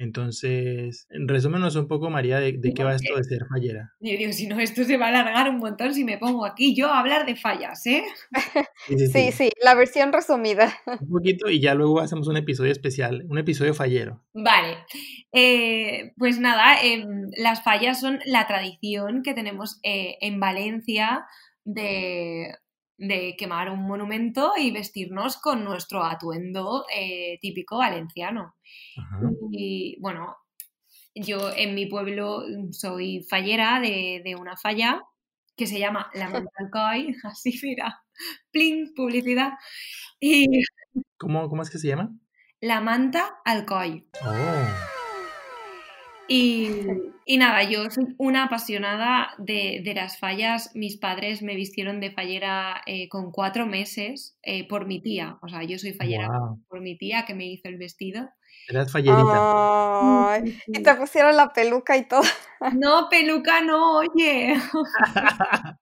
[0.00, 3.92] Entonces, resúmenos un poco, María, de, de qué va esto de ser fallera.
[4.00, 6.74] Yo digo, si no, esto se va a alargar un montón si me pongo aquí
[6.74, 8.02] yo a hablar de fallas, ¿eh?
[8.86, 10.72] Sí, sí, Sí, sí, la versión resumida.
[10.86, 14.24] Un poquito y ya luego hacemos un episodio especial, un episodio fallero.
[14.32, 14.78] Vale,
[15.32, 21.26] Eh, pues nada, em, las fallas son la tradición que tenemos eh, en Valencia
[21.64, 22.54] de,
[23.00, 28.56] de quemar un monumento y vestirnos con nuestro atuendo eh, típico valenciano.
[28.96, 29.20] Ajá.
[29.50, 30.36] Y bueno,
[31.14, 35.02] yo en mi pueblo soy fallera de, de una falla
[35.56, 38.02] que se llama La Montalcoy, así mira,
[38.50, 39.52] pling, publicidad.
[40.20, 40.46] Y
[41.16, 42.10] ¿Cómo, ¿Cómo es que se llama?
[42.60, 44.06] La Manta Alcoy.
[44.26, 44.99] Oh,
[46.32, 46.70] Y,
[47.24, 50.70] y nada, yo soy una apasionada de, de las fallas.
[50.76, 55.38] Mis padres me vistieron de fallera eh, con cuatro meses eh, por mi tía.
[55.42, 56.60] O sea, yo soy fallera Guau.
[56.68, 58.28] por mi tía que me hizo el vestido.
[58.68, 60.32] eras fallerita.
[60.34, 62.22] Ay, y te pusieron la peluca y todo.
[62.74, 64.54] No, peluca, no, oye.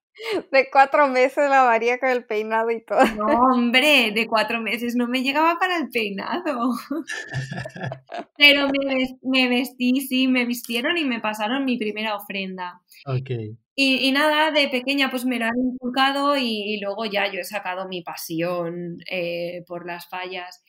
[0.51, 3.05] De cuatro meses la María con el peinado y todo.
[3.17, 6.71] No, hombre, de cuatro meses no me llegaba para el peinado.
[8.37, 12.81] Pero me, me vestí, sí, me vistieron y me pasaron mi primera ofrenda.
[13.07, 13.31] Ok.
[13.75, 17.39] Y, y nada, de pequeña pues me lo han inculcado y, y luego ya yo
[17.41, 20.65] he sacado mi pasión eh, por las fallas.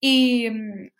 [0.00, 0.90] Y mm,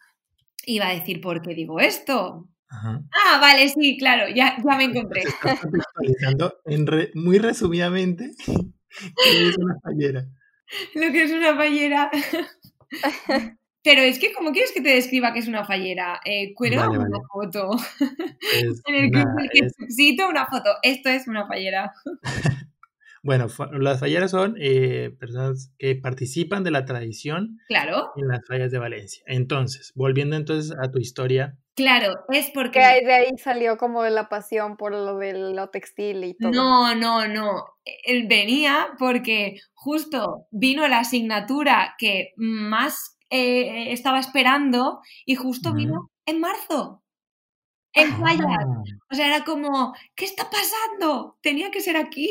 [0.66, 2.48] iba a decir por qué digo esto.
[2.76, 3.00] Ajá.
[3.12, 5.22] Ah, vale, sí, claro, ya, ya me encontré.
[5.22, 10.26] Estás contextualizando en re- muy resumidamente qué es una fallera.
[10.94, 12.10] Lo que es una fallera.
[13.84, 16.18] Pero es que, ¿cómo quieres que te describa qué es una fallera?
[16.24, 17.24] Eh, cuelga Vale, una vale.
[17.30, 17.76] foto.
[18.40, 20.70] Es En el que es- necesito una foto.
[20.82, 21.92] Esto es una fallera.
[23.24, 23.46] Bueno,
[23.80, 28.78] las falleras son eh, personas que participan de la tradición Claro, en las fallas de
[28.78, 29.22] Valencia.
[29.26, 32.78] Entonces, volviendo entonces a tu historia, claro, es porque...
[32.78, 36.52] Que ahí- de ahí salió como la pasión por lo de lo textil y todo.
[36.52, 37.64] No, no, no.
[38.04, 46.10] Él venía porque justo vino la asignatura que más eh, estaba esperando y justo vino
[46.26, 47.00] en marzo.
[47.94, 48.46] En fallas.
[48.60, 51.38] Ah, O sea, era como, ¿qué está pasando?
[51.42, 52.28] Tenía que ser aquí.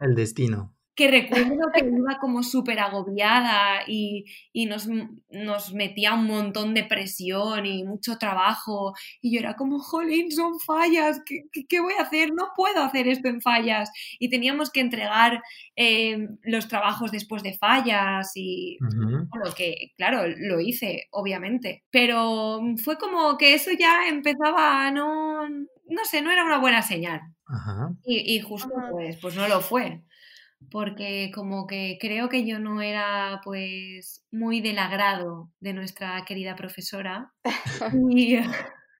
[0.00, 0.74] El destino.
[0.96, 4.86] Que recuerdo que iba como súper agobiada y, y nos,
[5.30, 8.92] nos metía un montón de presión y mucho trabajo.
[9.22, 12.34] Y yo era como, jolín, son fallas, ¿qué, qué, qué voy a hacer?
[12.34, 13.90] No puedo hacer esto en fallas.
[14.18, 15.40] Y teníamos que entregar
[15.74, 21.84] eh, los trabajos después de fallas y, bueno, que claro, lo hice, obviamente.
[21.90, 25.48] Pero fue como que eso ya empezaba a no,
[25.90, 27.20] no sé, no era una buena señal.
[27.46, 27.92] Ajá.
[28.04, 28.88] Y, y justo Ajá.
[28.90, 30.02] pues, pues no lo fue.
[30.70, 36.56] Porque como que creo que yo no era pues muy del agrado de nuestra querida
[36.56, 37.32] profesora.
[38.10, 38.38] Y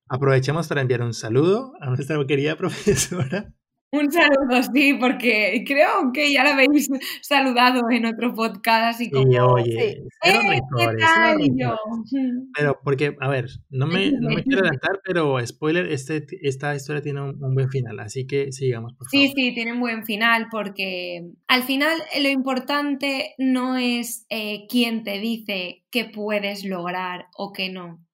[0.08, 3.52] Aprovechemos para enviar un saludo a nuestra querida profesora.
[3.92, 6.88] Un saludo, sí, porque creo que ya la habéis
[7.22, 9.24] saludado en otro podcast Y como...
[9.54, 10.08] oye, sí.
[10.22, 12.16] cero "Eh, ¿qué.
[12.56, 17.02] Pero porque, a ver, no me, no me quiero adelantar, pero spoiler, este, esta historia
[17.02, 19.34] tiene un, un buen final, así que sigamos, por Sí, favor.
[19.36, 25.18] sí, tiene un buen final porque al final lo importante no es eh, quién te
[25.18, 28.04] dice que puedes lograr o que no,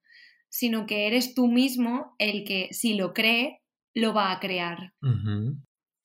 [0.49, 3.61] sino que eres tú mismo el que si lo cree,
[3.93, 4.93] lo va a crear.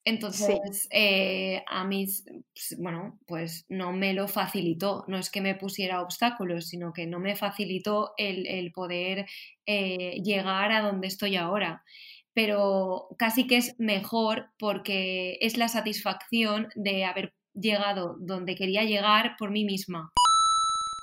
[0.04, 2.06] Entonces, eh, a mí,
[2.54, 5.04] pues, bueno, pues no me lo facilitó.
[5.06, 9.26] No es que me pusiera obstáculos, sino que no me facilitó el, el poder
[9.66, 11.84] eh, llegar a donde estoy ahora.
[12.34, 19.36] Pero casi que es mejor porque es la satisfacción de haber llegado donde quería llegar
[19.38, 20.10] por mí misma.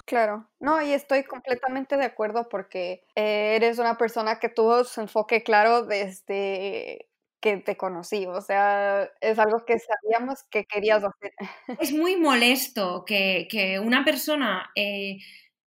[0.06, 5.02] Claro, no, y estoy completamente de acuerdo porque eh, eres una persona que tuvo su
[5.02, 7.09] enfoque claro desde
[7.42, 11.32] que te conocí, o sea, es algo que sabíamos que querías hacer.
[11.80, 15.20] Es muy molesto que, que una persona eh,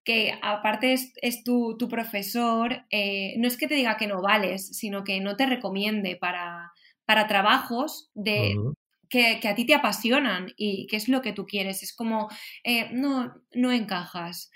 [0.04, 4.20] que aparte es, es tu, tu profesor, eh, no es que te diga que no
[4.20, 6.72] vales, sino que no te recomiende para,
[7.04, 8.74] para trabajos de, Ujú.
[9.08, 11.82] que, a ti te apasionan y que es lo que tú quieres.
[11.82, 12.28] Es como,
[12.64, 14.50] eh, no, no encajas.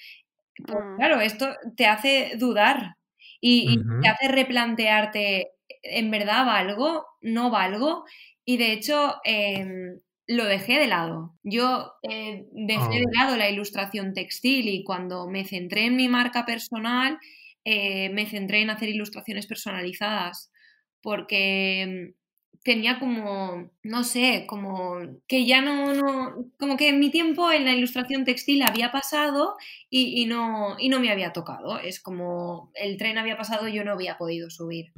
[0.66, 0.96] Pues mm.
[0.96, 2.96] claro, esto te hace dudar
[3.40, 5.52] y, te hace replantearte,
[5.90, 7.07] ¿en verdad valgo?
[7.20, 8.05] ¿No valgo?
[8.44, 11.35] Y de hecho, em, lo dejé de lado.
[11.42, 13.25] Yo eh, dejé de ah.
[13.25, 17.18] lado la ilustración textil y cuando me centré en mi marca personal,
[17.64, 20.51] eh, me centré en hacer ilustraciones personalizadas
[21.01, 22.14] porque
[22.62, 27.73] tenía como, no sé, como que ya no, no, como que mi tiempo en la
[27.73, 29.57] ilustración textil había pasado
[29.90, 31.79] y, no, y no me había tocado.
[31.79, 34.92] Es como el tren había pasado y yo no había podido subir.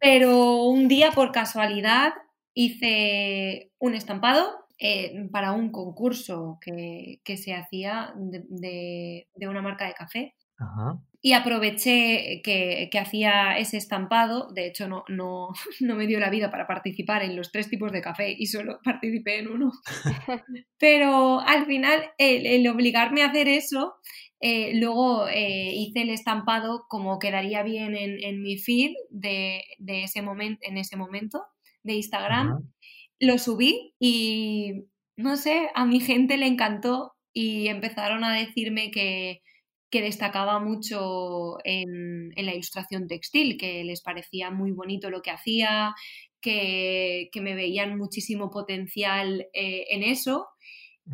[0.00, 2.12] Pero un día, por casualidad,
[2.54, 9.94] hice un estampado eh, para un concurso que, se hacía de, de, una marca de
[9.94, 10.34] café.
[10.58, 14.50] Ajá y aproveché que, hacía ese estampado.
[14.52, 15.48] De hecho, no, no,
[15.80, 18.80] no, me dio la vida para participar en los tres tipos de café y solo
[18.82, 19.72] participé en uno.
[20.78, 23.94] Pero al final, el, obligarme a hacer eso,
[24.40, 30.60] eh, luego eh, hice el estampado como quedaría bien en, mi feed de, ese momento
[30.62, 31.44] en ese momento
[31.82, 32.70] de Instagram.
[33.18, 39.42] Lo subí y, no sé, a mi gente le encantó y empezaron a decirme que
[39.90, 45.94] que destacaba mucho en, la ilustración textil, que les parecía muy bonito lo que hacía,
[46.40, 50.46] que, me veían muchísimo potencial eh, en eso.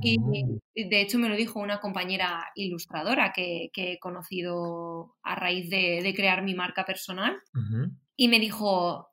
[0.02, 0.60] Y mm.
[0.74, 6.42] de hecho me lo dijo una compañera ilustradora que, he conocido a raíz de, crear
[6.42, 7.38] mi marca personal.
[8.14, 9.08] Y me dijo,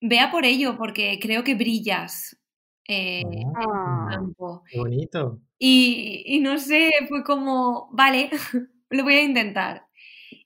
[0.00, 2.38] vea por ello, porque creo que brillas.
[2.88, 3.22] Eh,
[3.56, 4.62] ah, campo.
[4.70, 5.40] Qué bonito.
[5.58, 8.30] Y, y, no sé, fue como, vale,
[8.90, 9.86] lo voy a intentar.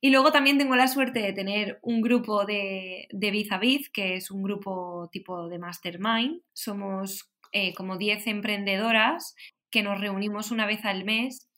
[0.01, 3.91] Y luego también tengo la suerte de tener un grupo de, de Biz a Biz,
[3.91, 6.43] que es un grupo tipo de mastermind.
[6.53, 9.35] Somos eh, como 10 emprendedoras
[9.71, 11.49] que nos reunimos una vez al mes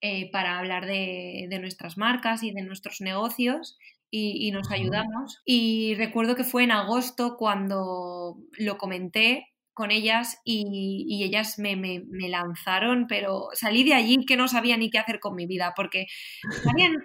[0.00, 3.78] eh, para hablar de, nuestras marcas y de nuestros negocios
[4.10, 5.40] y, y, nos ayudamos.
[5.44, 13.06] Y recuerdo que fue en agosto cuando lo comenté con ellas y, ellas me, lanzaron,
[13.08, 16.06] pero salí de allí que no sabía ni qué hacer con mi vida, porque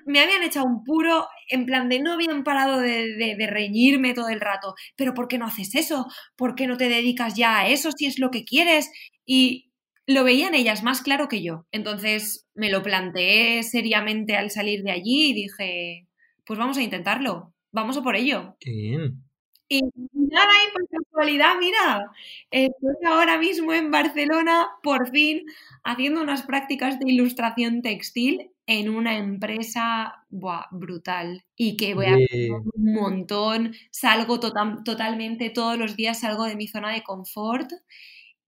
[0.05, 4.41] me habían, echado un puro, en plan de no habían parado de, reñirme todo el
[4.41, 6.07] rato, pero ¿por qué no haces eso?
[6.35, 8.91] ¿Por qué no te dedicas ya a eso si es lo que quieres?
[9.25, 9.71] Y
[10.07, 11.65] lo veían ellas más claro que yo.
[11.71, 16.07] Entonces me lo planteé seriamente al salir de allí y dije,
[16.45, 18.55] pues vamos a intentarlo, vamos a por ello.
[18.59, 19.24] Qué bien.
[19.67, 19.81] Y
[20.13, 22.11] nada, y por casualidad, mira,
[22.51, 25.45] estoy ahora mismo en Barcelona, por fin,
[25.83, 32.93] haciendo unas prácticas de ilustración textil en una empresa brutal y que voy a un
[32.93, 37.71] montón, salgo totalmente, todos los días salgo de mi zona de confort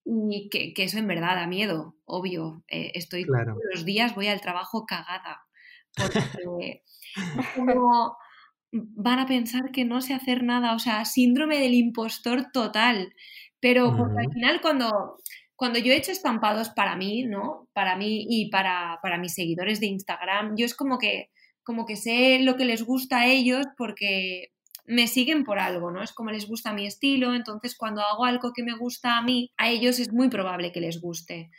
[0.05, 2.63] y que, eso en verdad da miedo, obvio.
[2.67, 5.45] Eh, estoy todos los días, voy al trabajo cagada.
[5.95, 6.83] Porque
[7.55, 8.17] como
[8.71, 13.13] van a pensar que no sé hacer nada, o sea, síndrome del impostor total.
[13.59, 15.17] Pero al final cuando,
[15.55, 17.67] cuando yo he hecho estampados para mí, ¿no?
[17.73, 21.31] Para mí y para, para, mis seguidores de Instagram, yo es como que,
[21.63, 24.51] como que sé lo que les gusta a ellos porque
[24.85, 26.01] me siguen por algo, ¿no?
[26.01, 29.51] Es como les gusta mi estilo, entonces cuando hago algo que me gusta a mí,
[29.57, 31.51] a ellos es muy probable que les guste.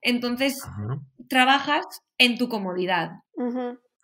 [0.00, 0.60] Entonces,
[1.28, 1.84] trabajas
[2.18, 3.10] en tu comodidad.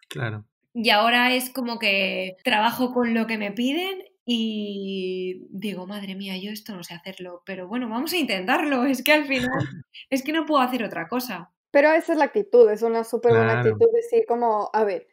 [0.08, 0.46] Claro.
[0.80, 6.36] Y ahora es como que trabajo con lo que me piden y digo, madre mía,
[6.36, 8.84] yo esto no sé hacerlo, pero bueno, vamos a intentarlo.
[8.84, 9.48] Es que al final,
[10.10, 11.50] es que no puedo hacer otra cosa.
[11.72, 15.08] Pero esa es la actitud, es una súper buena actitud decir como, a ver,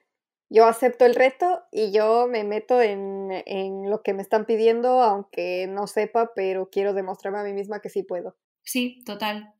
[0.49, 5.01] yo acepto el reto y yo me meto en, en, lo que me están pidiendo,
[5.01, 8.37] aunque no sepa, pero quiero demostrarme a mí misma que sí puedo.
[8.61, 9.55] Sí, total.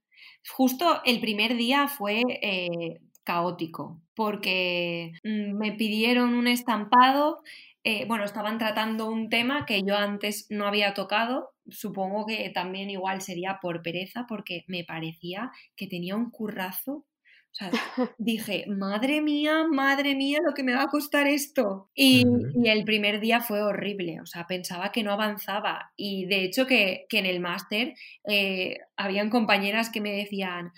[0.55, 7.41] Justo el primer día fue eh, caótico, porque mm, me pidieron un estampado,
[7.83, 12.89] eh, bueno, estaban tratando un tema que yo antes no había tocado, supongo que también
[12.89, 16.93] igual sería por pereza, porque me parecía que tenía un currazo.
[16.93, 17.71] O sea,
[18.17, 21.89] dije, madre mía, madre mía, lo que me va a costar esto.
[21.95, 22.25] Y,
[22.65, 25.93] el primer día fue horrible, o sea, pensaba que no avanzaba.
[25.95, 27.93] Y de hecho que, en el máster
[28.27, 30.71] eh, habían compañeras que me decían,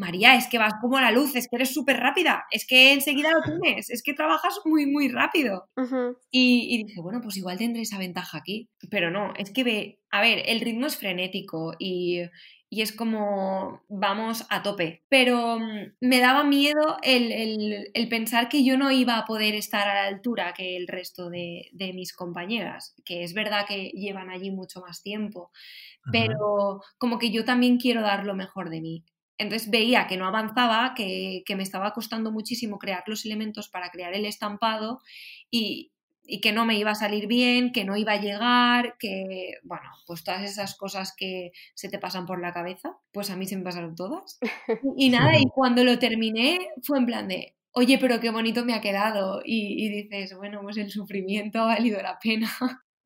[0.00, 2.94] María, es que vas como a la luz, es que eres súper rápida, es que
[2.94, 5.68] enseguida lo tienes, es que trabajas muy, muy rápido.
[6.30, 8.70] y, dije, bueno, pues igual tendré esa ventaja aquí.
[8.90, 12.22] Pero no, es que ve, a ver, el ritmo es frenético y,
[12.70, 15.02] y es como vamos a tope.
[15.08, 19.94] Pero mm, me daba miedo el, pensar que yo no iba a poder estar a
[19.94, 24.80] la altura que el resto de, mis compañeras, que es verdad que llevan allí mucho
[24.80, 25.50] más tiempo,
[26.10, 29.04] pero como que yo también quiero dar lo mejor de mí.
[29.40, 33.90] Entonces veía que no avanzaba, que, que me estaba costando muchísimo crear los elementos para
[33.90, 35.00] crear el estampado
[35.50, 35.92] y,
[36.24, 39.88] y que no me iba a salir bien, que no iba a llegar, que, bueno,
[40.06, 43.56] pues todas esas cosas que se te pasan por la cabeza, pues a mí se
[43.56, 44.38] me pasaron todas.
[44.98, 48.74] Y nada, y cuando lo terminé fue en plan de, oye, pero qué bonito me
[48.74, 49.40] ha quedado.
[49.42, 52.50] Y, y dices, bueno, pues el sufrimiento ha valido la pena.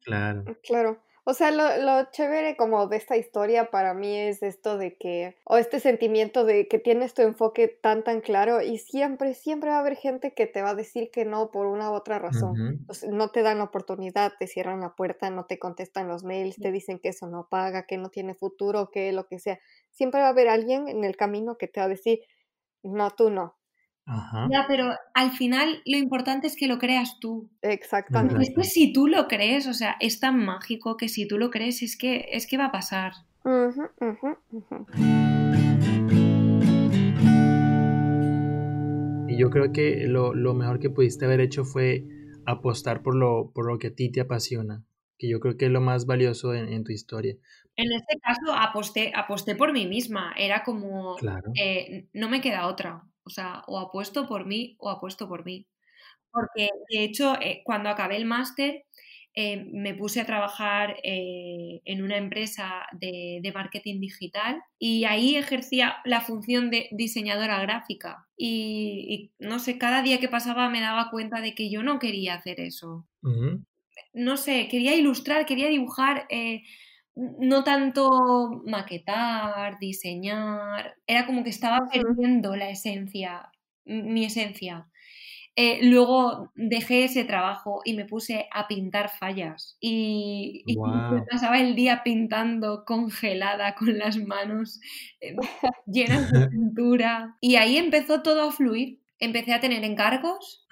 [0.00, 0.44] Claro.
[0.64, 1.00] Claro.
[1.26, 5.36] O sea, lo, lo, chévere como de esta historia para mí es esto de que,
[5.44, 9.76] o este sentimiento de que tienes tu enfoque tan, tan claro y siempre, siempre va
[9.76, 12.84] a haber gente que te va a decir que no por una u otra razón.
[13.10, 16.70] no te dan la oportunidad, te cierran la puerta, no te contestan los mails, te
[16.70, 19.58] dicen que eso no paga, que no tiene futuro, que lo que sea.
[19.92, 22.20] Siempre va a haber alguien en el camino que te va a decir,
[22.82, 23.56] no, tú no,
[24.06, 27.50] ya, pero al final lo importante es que lo creas tú.
[27.62, 28.42] Exactamente.
[28.42, 31.50] Es que si tú lo crees, o sea, es tan mágico que si tú lo
[31.50, 33.12] crees es que, es que va a pasar.
[39.28, 42.04] y yo creo que lo, mejor que pudiste haber hecho fue
[42.46, 44.84] apostar por lo, por lo que a ti te apasiona,
[45.18, 47.36] que yo creo que es lo más valioso en, tu historia.
[47.76, 51.16] En este caso aposté, aposté por mí misma, era como,
[51.58, 53.02] eh, no me queda otra.
[53.24, 55.66] O sea, o apuesto por mí o apuesto por mí.
[56.30, 58.84] Porque, de hecho, eh, cuando acabé el máster,
[59.36, 65.96] eh, me puse a trabajar eh, en una empresa de, marketing digital y ahí ejercía
[66.04, 68.28] la función de diseñadora gráfica.
[68.36, 72.34] Y, no sé, cada día que pasaba me daba cuenta de que yo no quería
[72.34, 73.06] hacer eso.
[74.12, 76.26] No sé, quería ilustrar, quería dibujar
[77.16, 83.50] no tanto maquetar, diseñar, era como que estaba perdiendo la esencia,
[83.84, 84.88] mi esencia.
[85.56, 90.64] Eh, luego dejé ese trabajo y me puse a pintar fallas y,
[91.30, 94.80] pasaba el día pintando congelada con las manos
[95.20, 95.36] eh,
[95.86, 97.36] llenas de pintura.
[97.40, 100.66] Y ahí empezó todo a fluir empecé a tener encargos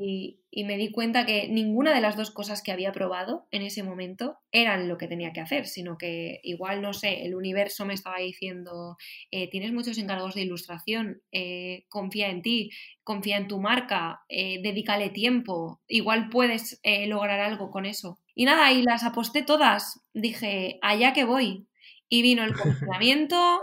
[0.00, 3.82] y, me di cuenta que ninguna de las dos cosas que había probado en ese
[3.82, 7.94] momento eran lo que tenía que hacer, sino que igual, no sé, el universo me
[7.94, 8.96] estaba diciendo,
[9.30, 12.70] eh, tienes muchos encargos de ilustración, eh, confía en ti,
[13.02, 18.18] confía en tu marca, eh, dedícale tiempo, igual puedes lograr algo con eso.
[18.34, 21.66] Y nada, y las aposté todas, dije, allá que voy.
[22.08, 23.62] Y vino el confinamiento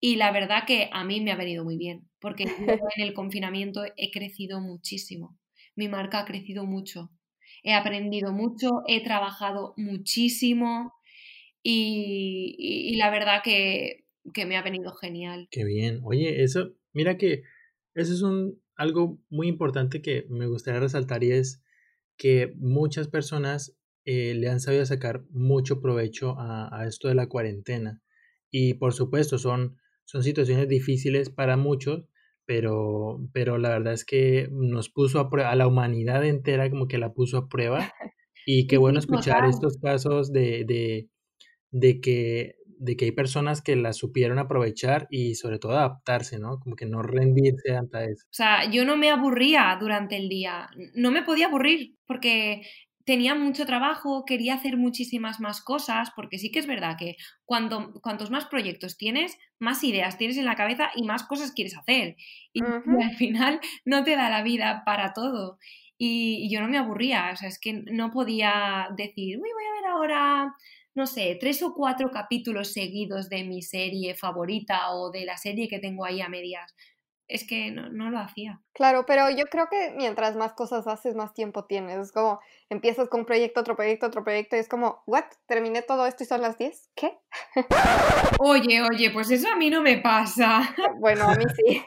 [0.00, 2.44] y la verdad que a mí me ha venido muy bien porque
[2.96, 5.38] en el confinamiento he crecido muchísimo.
[5.76, 7.10] Mi marca ha crecido mucho.
[7.62, 10.94] He aprendido mucho, he trabajado muchísimo
[11.62, 14.04] y, la verdad que,
[14.46, 15.48] me ha venido genial.
[15.50, 16.00] Qué bien.
[16.04, 17.42] Oye, eso, mira que
[17.94, 21.62] eso es un, algo muy importante que me gustaría resaltar y es
[22.16, 27.28] que muchas personas eh, le han sabido sacar mucho provecho a, a, esto de la
[27.28, 28.02] cuarentena.
[28.50, 32.06] Y por supuesto, son, son situaciones difíciles para muchos,
[32.50, 36.88] pero, pero la verdad es que nos puso a prueba, a la humanidad entera como
[36.88, 37.78] que la puso a prueba.
[38.46, 41.08] Y qué bueno escuchar estos casos de, de,
[41.70, 46.58] de, que, de que hay personas que la supieron aprovechar y sobre todo adaptarse, ¿no?
[46.58, 48.24] Como que no rendirse ante eso.
[48.24, 52.62] O sea, yo no me aburría durante el día, no me podía aburrir porque
[53.04, 57.92] tenía mucho trabajo, quería hacer muchísimas más cosas, porque sí que es verdad que cuando,
[58.02, 62.16] cuantos más proyectos tienes, más ideas tienes en la cabeza y más cosas quieres hacer.
[62.52, 62.60] Y,
[63.02, 65.58] al final no te da la vida para todo.
[65.98, 69.80] Y, yo no me aburría, o sea, es que no podía decir, Uy, voy a
[69.80, 70.54] ver ahora,
[70.94, 75.68] no sé, tres o cuatro capítulos seguidos de mi serie favorita o de la serie
[75.68, 76.74] que tengo ahí a medias
[77.30, 78.60] es que no, no, lo hacía.
[78.72, 81.98] Claro, pero yo creo que mientras más cosas haces, más tiempo tienes.
[81.98, 85.24] Es como, empiezas con un proyecto, otro proyecto, otro proyecto, y es como, ¿what?
[85.46, 86.90] ¿Terminé todo esto y son las 10?
[86.94, 87.18] ¿Qué?
[88.38, 90.74] Oye, oye, pues eso a mí no me pasa.
[90.98, 91.82] Bueno, a mí sí.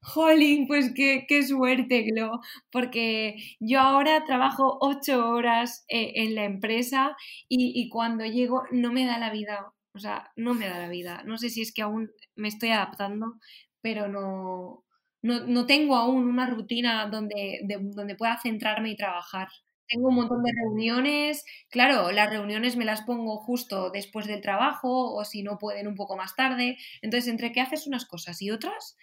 [0.00, 2.40] Jolín, pues qué, qué suerte, Glo,
[2.72, 7.16] porque yo ahora trabajo ocho horas eh, en la empresa
[7.48, 10.88] y, y cuando llego no me da la vida, o sea, no me da la
[10.88, 11.22] vida.
[11.24, 13.34] No sé si es que aún me estoy adaptando,
[13.82, 14.84] pero no,
[15.22, 19.48] no, tengo aún una rutina donde, donde pueda centrarme y trabajar.
[19.88, 25.14] Tengo un montón de reuniones, claro, las reuniones me las pongo justo después del trabajo
[25.14, 26.78] o si no pueden un poco más tarde.
[27.02, 28.96] Entonces, entre que haces unas cosas y otras,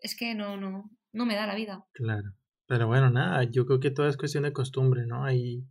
[0.00, 1.84] es que no, no, no me da la vida.
[1.92, 2.34] Claro.
[2.66, 5.24] Pero bueno, nada, yo creo que todo es cuestión de costumbre, ¿no?
[5.24, 5.64] Hay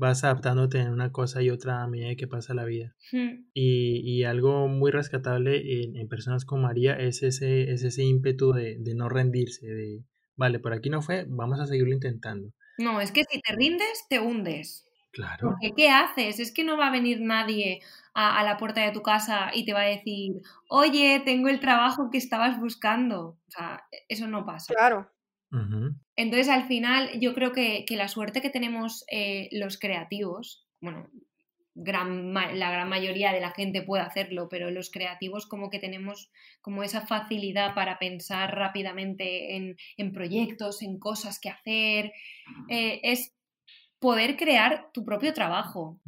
[0.00, 2.96] vas adaptándote en una cosa y otra a medida que pasa la vida.
[3.12, 3.44] Hmm.
[3.52, 8.52] Y, y algo muy rescatable en, en personas como María es ese, es ese ímpetu
[8.52, 10.02] de, de no rendirse, de,
[10.36, 12.52] vale, por aquí no fue, vamos a seguirlo intentando.
[12.78, 14.88] No, es que si te rindes, te hundes.
[15.12, 15.50] Claro.
[15.50, 16.40] Porque, ¿qué haces?
[16.40, 17.80] Es que no va a venir nadie
[18.14, 21.60] a, a la puerta de tu casa y te va a decir, oye, tengo el
[21.60, 23.20] trabajo que estabas buscando.
[23.20, 24.72] O sea, eso no pasa.
[24.72, 25.10] Claro.
[26.16, 31.08] Entonces, al final, yo creo que, que la suerte que tenemos eh, los creativos, bueno,
[31.74, 36.30] gran, la gran mayoría de la gente puede hacerlo, pero los creativos como que tenemos
[36.60, 42.12] como esa facilidad para pensar rápidamente en, en proyectos, en cosas que hacer,
[42.68, 43.34] eh, es
[43.98, 46.00] poder crear tu propio trabajo.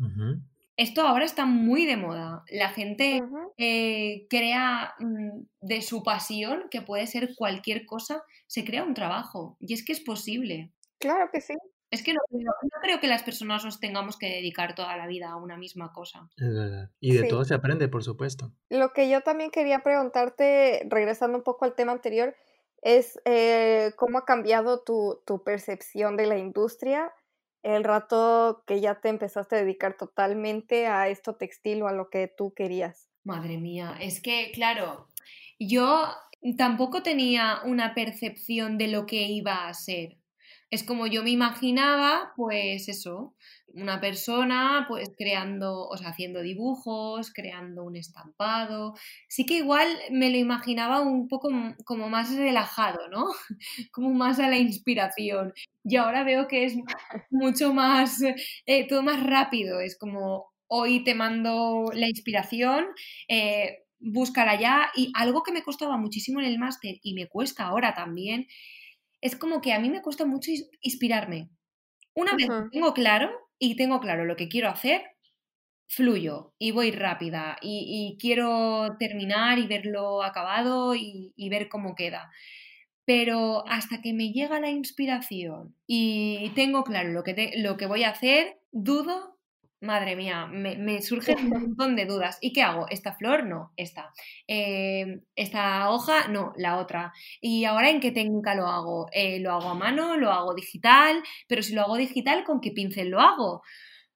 [0.83, 2.43] Esto ahora está muy de moda.
[2.51, 3.22] La gente
[3.57, 9.57] eh, crea mm, de su pasión, que puede ser cualquier cosa, se crea un trabajo.
[9.61, 10.72] Y es que es posible.
[10.99, 11.55] Claro que sí.
[11.91, 15.07] Es que no, creo- no creo que las personas nos tengamos que dedicar toda la
[15.07, 16.28] vida a una misma cosa.
[16.37, 16.91] Es verdad.
[17.01, 17.28] Y de Sí.
[17.28, 18.51] todo se aprende, por supuesto.
[18.70, 22.35] Lo que yo también quería preguntarte, regresando un poco al tema anterior,
[22.80, 27.12] es eh, cómo ha cambiado tu, tu percepción de la industria
[27.63, 32.11] el rato que ya te empezaste a dedicar totalmente a esto textil o a lo
[32.11, 33.09] que tú querías.
[33.25, 35.09] Madre mía, es que, claro,
[35.59, 36.09] yo
[36.57, 40.19] tampoco tenía una percepción de lo que iba a ser.
[40.71, 43.35] Es como yo me imaginaba, pues eso,
[43.75, 48.95] una persona pues creando, o sea, haciendo dibujos, creando un estampado.
[49.29, 51.51] Sí que igual me lo imaginaba un poco
[51.85, 53.27] como más relajado, ¿no?
[53.93, 55.53] Como más a la inspiración.
[55.85, 56.77] Y ahora veo que es
[57.31, 58.20] mucho más,
[58.66, 59.81] eh, todo más rápido.
[59.81, 62.87] Es como hoy te mando la inspiración,
[63.29, 64.91] eh, búscala ya.
[64.97, 68.47] Y algo que me costaba muchísimo en el máster y me cuesta ahora también,
[69.20, 71.51] es como que a mí me cuesta mucho ins- inspirarme.
[72.14, 72.70] Una vez Ujú.
[72.70, 73.31] que tengo claro
[73.63, 75.03] y tengo claro lo que quiero hacer,
[75.87, 82.33] fluyo y voy rápida y, quiero terminar y verlo acabado y, ver cómo queda.
[83.05, 88.03] Pero hasta que me llega la inspiración y tengo claro lo que, lo que voy
[88.03, 89.39] a hacer, dudo,
[89.83, 92.39] madre mía, me, me surgen un montón de dudas.
[92.41, 92.87] ¿Y qué hago?
[92.89, 93.45] ¿Esta flor?
[93.45, 94.12] No, esta.
[94.47, 96.28] Eh, ¿Esta hoja?
[96.28, 97.12] No, la otra.
[97.41, 99.09] ¿Y ahora en qué técnica lo hago?
[99.12, 100.16] Eh, ¿Lo hago a mano?
[100.16, 101.22] ¿Lo hago digital?
[101.49, 103.62] Pero si lo hago digital, ¿con qué pincel lo hago?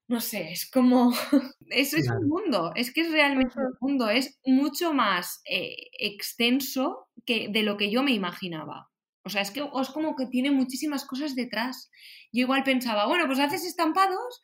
[0.09, 1.13] No sé, es como...
[1.69, 7.09] Eso es un mundo, es que es realmente un mundo, es mucho más eh, extenso
[7.25, 8.89] que de lo que yo me imaginaba.
[9.25, 11.91] O sea, es que es como que tiene muchísimas cosas detrás.
[12.33, 14.41] Yo igual pensaba, bueno, pues haces estampados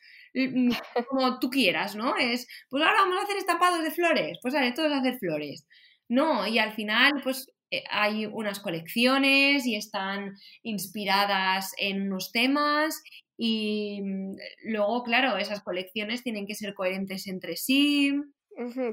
[1.07, 2.17] como tú quieras, ¿no?
[2.17, 5.65] Es, pues ahora vamos a hacer estampados de flores, pues vale, todos hacer flores.
[6.09, 13.01] No, y al final, pues eh, hay unas colecciones y están inspiradas en unos temas
[13.37, 18.13] y mm, luego, claro, esas colecciones tienen que ser coherentes entre sí.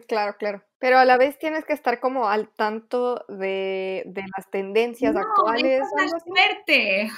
[0.09, 0.63] Claro, claro.
[0.79, 5.21] Pero a la vez tienes que estar como al tanto de, de las tendencias No,
[5.21, 5.83] actuales.
[5.83, 7.11] es suerte.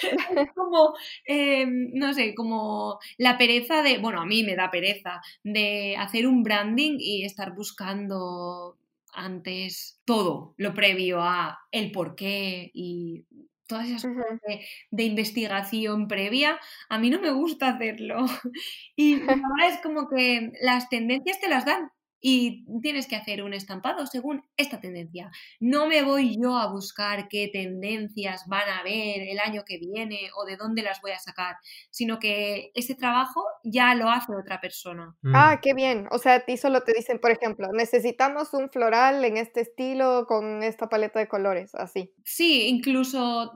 [0.36, 0.94] es como,
[1.26, 6.26] eh, no sé, como la pereza de, bueno, a mí me da pereza de hacer
[6.26, 8.76] un branding y estar buscando
[9.12, 13.24] antes todo lo previo a el porqué y
[13.66, 16.58] todas esas cosas de, de investigación previa,
[16.88, 18.16] a mí no me gusta hacerlo.
[18.96, 21.90] Y ahora es como que las tendencias te las dan
[22.26, 25.30] y tienes que hacer un estampado según esta tendencia.
[25.60, 30.30] No me voy yo a buscar qué tendencias van a haber el año que viene
[30.34, 31.56] o de dónde las voy a sacar,
[31.90, 35.14] sino que ese trabajo ya lo hace otra persona.
[35.20, 35.32] Mm.
[35.36, 36.06] Ah, qué bien.
[36.12, 40.24] O sea, a ti solo te dicen, por ejemplo, necesitamos un floral en este estilo
[40.26, 42.10] con esta paleta de colores, así.
[42.24, 43.52] Sí, incluso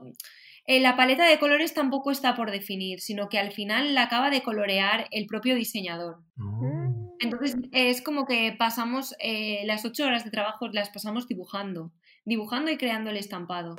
[0.67, 4.29] eh, la paleta de colores tampoco está por definir, sino que al final la acaba
[4.29, 6.17] de colorear el propio diseñador.
[6.39, 7.08] Oh.
[7.19, 11.91] Entonces es como que pasamos eh, las ocho horas de trabajo, las pasamos dibujando,
[12.25, 13.75] dibujando y creando el estampado.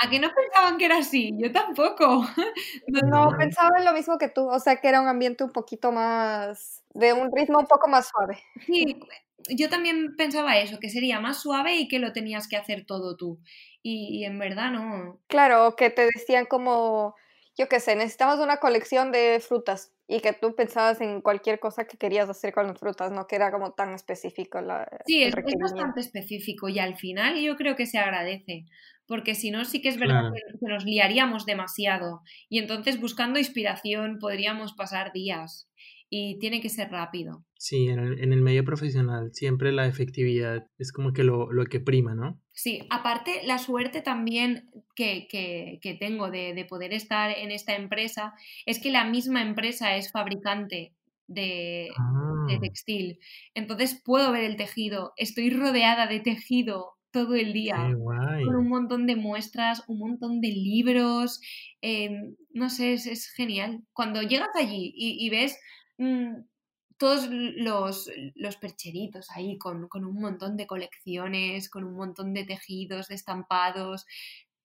[0.00, 1.32] ¿A que no pensaban que era así?
[1.38, 2.24] Yo tampoco.
[2.88, 3.36] No, No.
[3.36, 6.84] pensaba en lo mismo que tú, o sea, que era un ambiente un poquito más,
[6.94, 8.42] de un ritmo un poco más suave.
[8.66, 9.00] Sí,
[9.50, 13.16] yo también pensaba eso, que sería más suave y que lo tenías que hacer todo
[13.16, 13.40] tú.
[13.82, 15.20] Y, y en verdad no.
[15.26, 17.14] Claro, que te decían como,
[17.56, 21.86] yo qué sé, necesitamos una colección de frutas y que tú pensabas en cualquier cosa
[21.86, 25.32] que querías hacer con las frutas, no que era como tan específico la, Sí, el
[25.32, 28.66] es, bastante específico y al final yo creo que se agradece,
[29.06, 30.34] porque si no sí que es verdad Claro.
[30.34, 35.68] que, que nos liaríamos demasiado y entonces buscando inspiración podríamos pasar días
[36.10, 37.44] y tiene que ser rápido.
[37.56, 41.64] Sí, en el, en el medio profesional siempre la efectividad es como que lo, lo
[41.66, 42.40] que prima, ¿no?
[42.52, 47.74] Sí, aparte la suerte también que, que, que tengo de, de, poder estar en esta
[47.74, 48.34] empresa
[48.64, 50.94] es que la misma empresa es fabricante
[51.26, 52.46] de, ah.
[52.48, 53.18] de textil.
[53.54, 57.76] Entonces puedo ver el tejido, estoy rodeada de tejido todo el día.
[58.44, 61.40] Con un montón de muestras, un montón de libros.
[61.82, 62.10] Eh,
[62.52, 63.80] no sé, es, es, genial.
[63.92, 65.58] Cuando llegas allí y, y ves
[65.98, 66.36] mmm,
[66.98, 72.44] todos los, los percheritos ahí con, con, un montón de colecciones, con un montón de
[72.44, 74.04] tejidos, de estampados.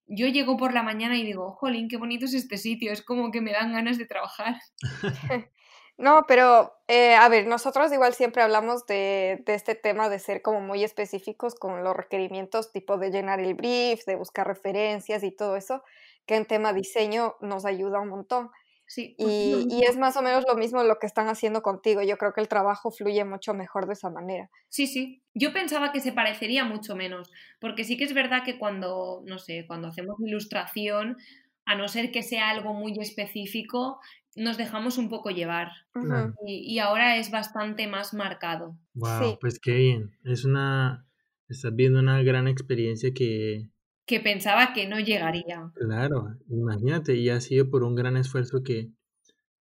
[0.07, 3.31] Yo llego por la mañana y digo, jolín, qué bonito es este sitio, es como
[3.31, 4.55] que me dan ganas de trabajar.
[5.95, 10.41] No, pero eh, a ver, nosotros igual siempre hablamos de, de, este tema de ser
[10.41, 15.31] como muy específicos con los requerimientos, tipo de llenar el brief, de buscar referencias y
[15.31, 15.84] todo eso,
[16.25, 18.49] que en tema diseño nos ayuda un montón.
[18.93, 22.03] Sí, y, y, es más o menos lo mismo lo que están haciendo contigo.
[22.03, 24.51] Yo creo que el trabajo fluye mucho mejor de esa manera.
[24.69, 25.23] Sí, sí.
[25.33, 29.39] Yo pensaba que se parecería mucho menos, porque sí que es verdad que cuando, no
[29.39, 31.17] sé, cuando hacemos ilustración,
[31.65, 33.99] a no ser que sea algo muy específico,
[34.35, 35.71] nos dejamos un poco llevar.
[35.95, 36.35] Uh -huh.
[36.45, 38.77] y, y, ahora es bastante más marcado.
[38.93, 39.37] Wow, sí.
[39.41, 40.11] pues qué bien.
[40.23, 41.07] Es una.
[41.49, 43.71] Estás viendo una gran experiencia que.
[44.05, 45.71] Que pensaba que no llegaría.
[45.75, 48.89] Claro, imagínate, y ha sido por un gran esfuerzo que,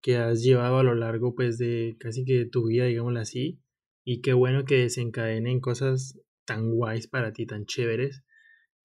[0.01, 3.59] que has llevado a lo largo, pues, de casi que de tu vida, digámoslo así.
[4.03, 8.23] Y qué bueno que desencadenen cosas tan guays para ti, tan chéveres.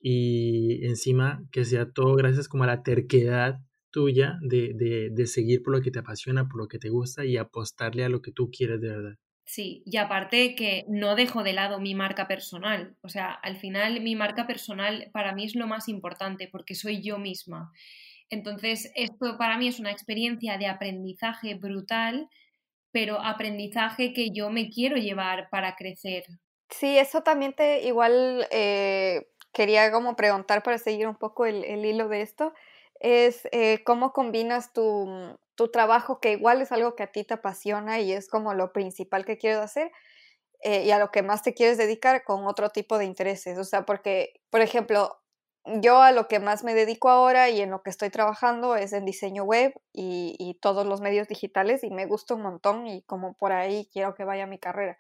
[0.01, 3.59] Y encima que sea todo gracias como a la terquedad
[3.91, 7.25] tuya de, de, de, seguir por lo que te apasiona, por lo que te gusta
[7.25, 9.17] y apostarle a lo que tú quieres de verdad.
[9.51, 12.95] Sí, y aparte que no dejo de lado mi marca personal.
[13.03, 17.03] O sea, al final mi marca personal para mí es lo más importante porque soy
[17.03, 17.73] yo misma.
[18.29, 22.29] Entonces, esto para mí es una experiencia de aprendizaje brutal,
[22.93, 26.27] pero aprendizaje que yo me quiero llevar para crecer.
[26.69, 32.07] Sí, eso también te igual eh, quería como preguntar para seguir un poco el, hilo
[32.07, 32.53] de esto
[33.01, 37.35] es eh, cómo combinas tu, tu, trabajo, que igual es algo que a ti te
[37.35, 39.93] apasiona y es como lo principal que quieres hacer,
[40.63, 43.59] eh, y a lo que más te quieres dedicar con otro tipo de intereses.
[43.59, 45.21] O sea, porque, por ejemplo,
[45.67, 48.93] yo a lo que más me dedico ahora y en lo que estoy trabajando es
[48.93, 53.03] en diseño web y, y todos los medios digitales y me gusta un montón y
[53.03, 54.99] como por ahí quiero que vaya mi carrera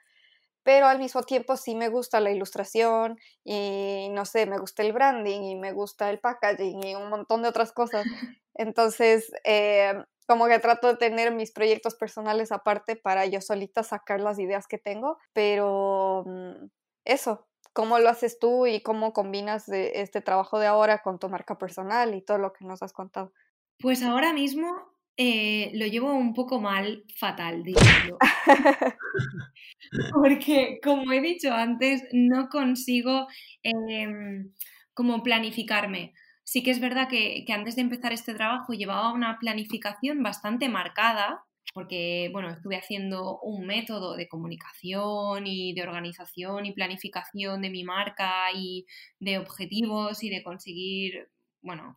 [0.62, 4.92] pero al mismo tiempo sí me gusta la ilustración y no sé, me gusta el
[4.92, 8.04] branding y me gusta el packaging y un montón de otras cosas.
[8.54, 9.94] Entonces, eh,
[10.30, 14.68] como que trato de tener mis proyectos personales aparte para yo solita sacar las ideas
[14.68, 16.66] que tengo, pero mm,
[17.04, 21.58] eso, ¿cómo lo haces tú y cómo combinas este trabajo de ahora con tu marca
[21.58, 23.32] personal y todo lo que nos has contado?
[23.80, 24.68] Pues ahora mismo
[25.16, 27.80] eh, lo llevo un poco mal, fatal, digo.
[30.14, 33.26] Porque, como he dicho antes, no consigo
[33.64, 34.06] eh,
[35.24, 36.14] planificarme.
[36.50, 40.68] Sí que es verdad que, que, antes de empezar este trabajo llevaba una planificación bastante
[40.68, 47.70] marcada, porque, bueno, estuve haciendo un método de comunicación y de organización y planificación de
[47.70, 48.84] mi marca y
[49.20, 51.28] de objetivos y de conseguir,
[51.62, 51.96] bueno,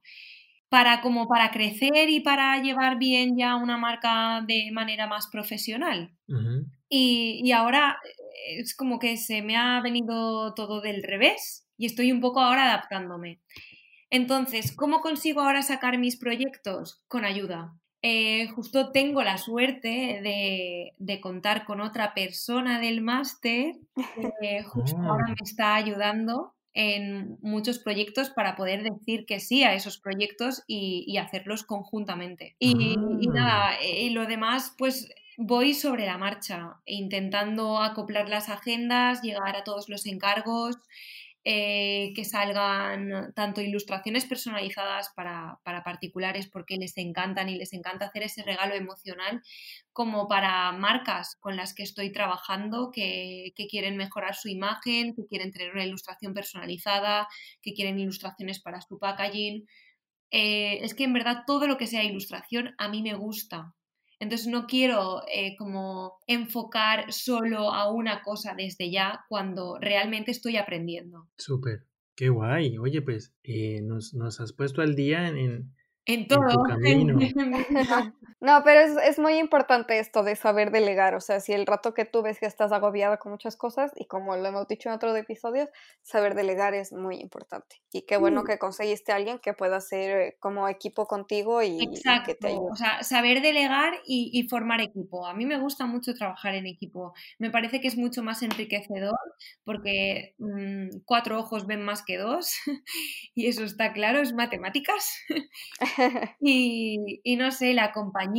[0.70, 6.12] para como para crecer y para llevar bien ya una marca de manera más profesional.
[6.28, 6.66] Uh -huh.
[6.90, 11.88] y, y, ahora eh, es como que se me ha venido todo del revés y
[11.88, 13.40] estoy un poco ahora adaptándome.
[14.14, 17.02] Entonces, ¿cómo consigo ahora sacar mis proyectos?
[17.08, 17.74] Con ayuda.
[18.04, 23.74] Eh, justo tengo la suerte de, de, contar con otra persona del máster
[24.40, 25.14] que justo oh.
[25.14, 30.62] ahora me está ayudando en muchos proyectos para poder decir que sí a esos proyectos
[30.68, 32.56] y, y hacerlos conjuntamente.
[32.60, 33.18] Y, ah.
[33.20, 39.56] y nada, y lo demás, pues voy sobre la marcha, intentando acoplar las agendas, llegar
[39.56, 40.78] a todos los encargos,
[41.46, 48.06] eh, que salgan tanto ilustraciones personalizadas para, para, particulares porque les encantan y les encanta
[48.06, 49.42] hacer ese regalo emocional,
[49.92, 55.26] como para marcas con las que estoy trabajando que, que quieren mejorar su imagen, que
[55.28, 57.28] quieren tener una ilustración personalizada,
[57.62, 59.68] que quieren ilustraciones para su packaging.
[60.32, 63.74] Eh, es que en verdad todo lo que sea ilustración a mí me gusta.
[64.24, 70.56] Entonces no quiero eh, como enfocar solo a una cosa desde ya cuando realmente estoy
[70.56, 71.28] aprendiendo.
[71.38, 72.78] Súper, qué guay.
[72.78, 76.40] Oye, pues eh, nos, nos, has puesto al día en, en, en todo.
[76.48, 77.20] En tu camino.
[78.44, 81.16] No, pero es, es, muy importante esto de saber delegar.
[81.16, 84.04] O sea, si el rato que tú ves que estás agobiada con muchas cosas, y
[84.04, 85.70] como lo hemos dicho en otros episodios,
[86.02, 87.78] saber delegar es muy importante.
[87.94, 91.88] Y qué bueno que conseguiste a alguien que pueda ser como equipo contigo y,
[92.26, 92.68] que te ayude.
[92.70, 95.26] O sea, saber delegar y, y, formar equipo.
[95.26, 97.14] A mí me gusta mucho trabajar en equipo.
[97.40, 99.18] Me parece que es mucho más enriquecedor
[99.64, 102.54] porque mmm, cuatro ojos ven más que dos.
[103.36, 105.18] y eso está claro, es matemáticas.
[106.42, 108.33] y, y no sé, la compañía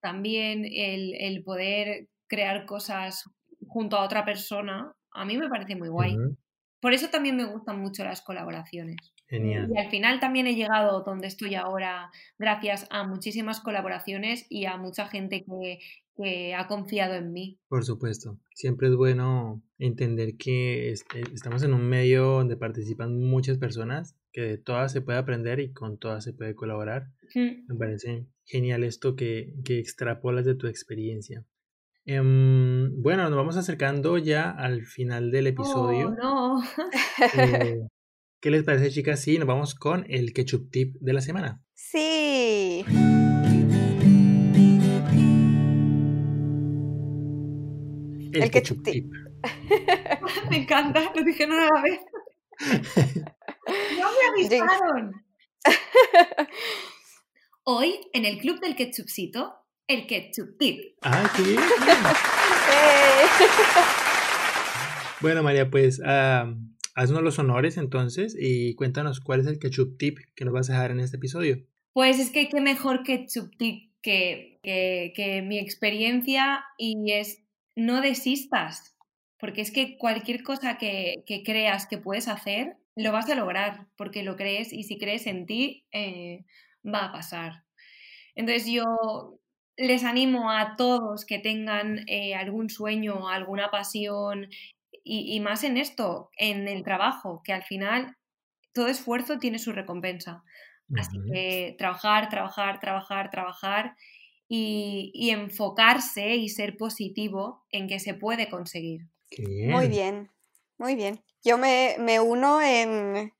[0.00, 3.24] también el, poder crear cosas
[3.66, 6.16] junto a otra persona, a mí me parece muy guay.
[6.80, 8.96] Por eso también me gustan mucho las colaboraciones.
[9.28, 9.70] Genial.
[9.72, 14.76] Y al final también he llegado donde estoy ahora gracias a muchísimas colaboraciones y a
[14.76, 15.78] mucha gente que,
[16.16, 17.58] que ha confiado en mí.
[17.68, 24.16] Por supuesto, siempre es bueno entender que estamos en un medio donde participan muchas personas,
[24.32, 27.08] que de todas se puede aprender y con todas se puede colaborar.
[27.34, 31.44] Me parece genial esto que, que extrapolas de tu experiencia.
[32.06, 36.08] Em, bueno, nos vamos acercando ya al final del episodio.
[36.08, 36.62] Oh, no.
[37.34, 37.80] Eh,
[38.40, 39.20] ¿Qué les parece, chicas?
[39.20, 41.62] Sí, nos vamos con el ketchup tip de la semana.
[41.74, 42.84] Sí.
[48.32, 49.12] El, ketchup, tip.
[50.50, 52.00] me encanta, lo dije una vez.
[53.98, 55.12] no me avisaron.
[57.64, 59.52] Hoy, en el Club del Ketchupcito,
[59.86, 60.96] el Ketchup Tip.
[61.02, 61.58] ¡Ah, qué bien!
[65.20, 66.56] bueno, María, pues uh,
[66.94, 70.72] haznos los honores entonces y cuéntanos cuál es el Ketchup Tip que nos vas a
[70.72, 71.58] dejar en este episodio.
[71.92, 77.44] Pues es que qué mejor Ketchup Tip que, que, que mi experiencia y es
[77.76, 78.96] no desistas,
[79.38, 83.86] porque es que cualquier cosa que, que, creas que puedes hacer, lo vas a lograr,
[83.96, 86.46] porque lo crees y si crees en ti, eh,
[86.84, 87.64] va a pasar.
[88.34, 89.38] Entonces yo
[89.76, 94.48] les animo a todos que tengan eh, algún sueño, alguna pasión
[95.02, 98.16] y, más en esto, en el trabajo, que al final
[98.72, 100.44] todo esfuerzo tiene su recompensa.
[100.96, 103.96] Así que trabajar, trabajar, trabajar, trabajar
[104.48, 109.02] y, y, enfocarse y ser positivo en que se puede conseguir.
[109.38, 110.30] Muy bien,
[110.78, 111.22] muy bien.
[111.44, 113.32] Yo me, me uno en,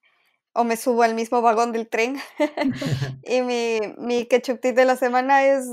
[0.53, 2.19] o me subo al mismo vagón del tren.
[3.25, 5.67] y mi, mi ketchup tip de la semana es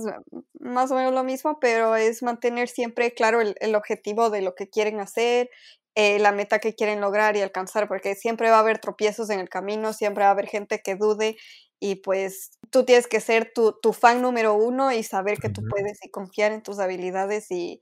[0.59, 4.55] más o menos lo mismo, pero es mantener siempre claro el, el objetivo de lo
[4.55, 5.49] que quieren hacer,
[5.95, 9.39] eh, la meta que quieren lograr y alcanzar, porque siempre va a haber tropiezos en
[9.39, 11.37] el camino, siempre va a haber gente que dude
[11.79, 15.61] y pues tú tienes que ser tu, tu fan número uno y saber que tú
[15.69, 17.81] puedes y confiar en tus habilidades y,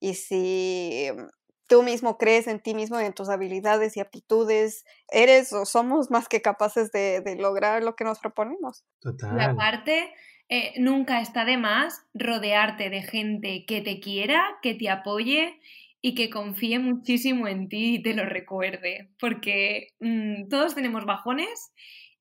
[0.00, 1.10] y si
[1.66, 6.28] tú mismo crees en ti mismo, en tus habilidades y aptitudes, eres o somos más
[6.28, 8.84] que capaces de, de lograr lo que nos proponemos.
[9.00, 9.36] Total.
[9.38, 10.14] Y aparte,
[10.48, 15.60] eh, nunca está de más rodearte de gente que te quiera, que te apoye
[16.00, 21.72] y que confíe muchísimo en ti y te lo recuerde, porque mmm, todos tenemos bajones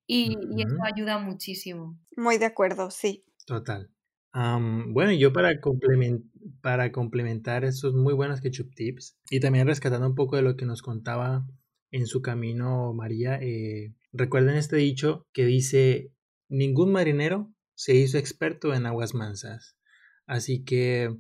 [0.07, 0.59] y, uh -huh.
[0.59, 1.97] y esto ayuda muchísimo.
[2.17, 3.23] Muy de acuerdo, sí.
[3.45, 3.94] Total.
[4.35, 6.25] Bueno, yo para, complement
[6.61, 10.65] para complementar estos muy buenos ketchup tips y también rescatando un poco de lo que
[10.65, 11.47] nos contaba
[11.89, 16.11] en su camino María, eh, recuerden este dicho que dice,
[16.49, 19.77] ningún marinero se hizo experto en aguas mansas.
[20.25, 21.15] Así que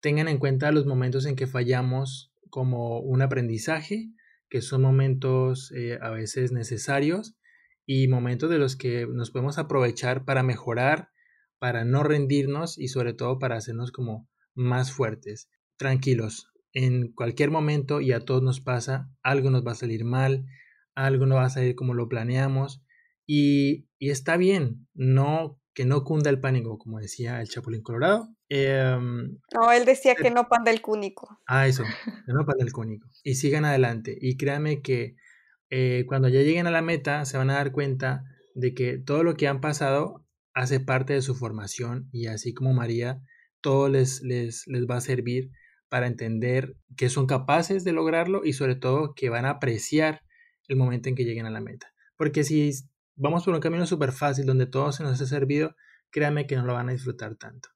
[0.00, 4.08] tengan en cuenta los momentos en que fallamos como un aprendizaje,
[4.48, 7.36] que son momentos eh, a veces necesarios
[7.84, 11.10] y momentos de los que nos podemos aprovechar para mejorar
[11.58, 15.48] para no rendirnos y sobre todo para hacernos como más fuertes.
[15.76, 20.46] Tranquilos, en cualquier momento y a todos nos pasa, algo nos va a salir mal,
[20.94, 22.82] algo no va a salir como lo planeamos
[23.26, 28.34] y, y está bien, no que no cunda el pánico, como decía el Chapulín Colorado.
[28.48, 31.38] Eh, no, él decía que no panda el cúnico.
[31.46, 31.82] Ah, eso,
[32.26, 33.08] que no panda el cúnico.
[33.22, 34.16] Y sigan adelante.
[34.18, 35.16] Y créanme que
[35.68, 39.22] eh, cuando ya lleguen a la meta se van a dar cuenta de que todo
[39.22, 40.25] lo que han pasado
[40.56, 43.20] hace parte de su formación y así como María,
[43.60, 45.50] todo les, les, les va a servir
[45.90, 50.22] para entender que son capaces de lograrlo y sobre todo que van a apreciar
[50.66, 51.92] el momento en que lleguen a la meta.
[52.16, 52.70] Porque si
[53.16, 55.76] vamos por un camino súper fácil donde todo se nos ha servido,
[56.10, 57.68] créanme que no lo van a disfrutar tanto.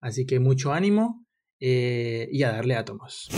[0.00, 1.26] Así que mucho ánimo
[1.58, 3.28] eh, y a darle átomos.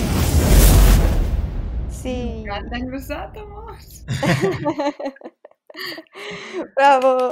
[1.89, 2.09] Sí.
[2.09, 4.05] Me encantan los átomos.
[6.77, 7.31] Bravo.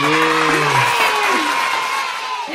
[0.00, 1.02] Yeah.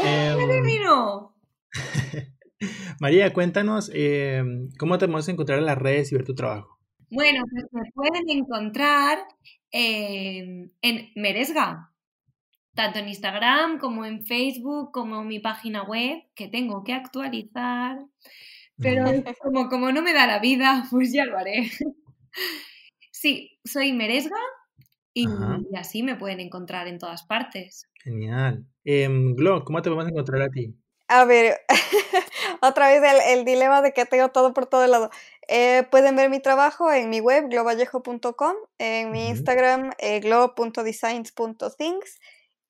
[0.03, 1.35] Eh, terminó.
[2.99, 4.43] María, cuéntanos eh,
[4.79, 6.79] cómo te podemos encontrar en las redes y ver tu trabajo.
[7.11, 9.19] Bueno, pues me pueden encontrar
[9.71, 11.93] eh, en Meresga.
[12.73, 17.99] tanto en Instagram como en Facebook, como en mi página web, que tengo que actualizar.
[18.77, 19.05] Pero
[19.43, 21.69] como, como no me da la vida, pues ya lo haré.
[23.11, 24.37] Sí, soy Meresga
[25.21, 27.89] y, así me pueden encontrar en todas partes.
[28.03, 28.65] Genial.
[28.85, 30.75] Eh, Glo, ¿cómo te podemos encontrar a ti?
[31.09, 31.61] A ver,
[32.61, 35.09] otra vez el, dilema de que tengo todo por todo lado.
[35.47, 42.19] Eh, pueden ver mi trabajo en mi web, globallejo.com, en mi Instagram, eh, glo.designs.things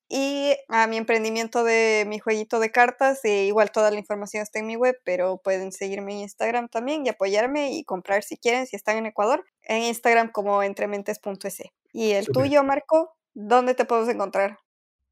[0.08, 3.20] y a mi emprendimiento de mi jueguito de cartas.
[3.24, 7.04] Y igual toda la información está en mi web, pero pueden seguirme en Instagram también
[7.04, 11.62] y apoyarme y comprar si quieren, si están en Ecuador, en Instagram como entrementes.es.
[11.92, 13.16] ¿Y el tuyo, Marco?
[13.34, 14.58] ¿Dónde te podemos encontrar?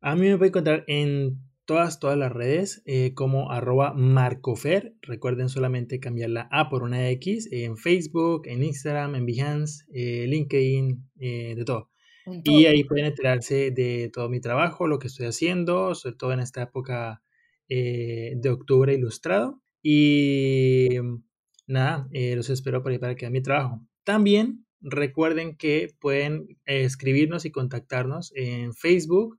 [0.00, 4.94] A mí me puede encontrar en todas, todas las redes eh, como arroba marcofer.
[5.02, 10.26] Recuerden solamente cambiar la A por una X en Facebook, en Instagram, en Behance, eh,
[10.26, 11.90] LinkedIn, eh, de todo.
[12.44, 16.40] Y ahí pueden enterarse de todo mi trabajo, lo que estoy haciendo, sobre todo en
[16.40, 17.22] esta época
[17.68, 19.62] de octubre ilustrado.
[19.82, 20.88] Y
[21.66, 23.80] nada, los espero por ahí para que vean mi trabajo.
[24.04, 29.38] También recuerden que pueden escribirnos y contactarnos en Facebook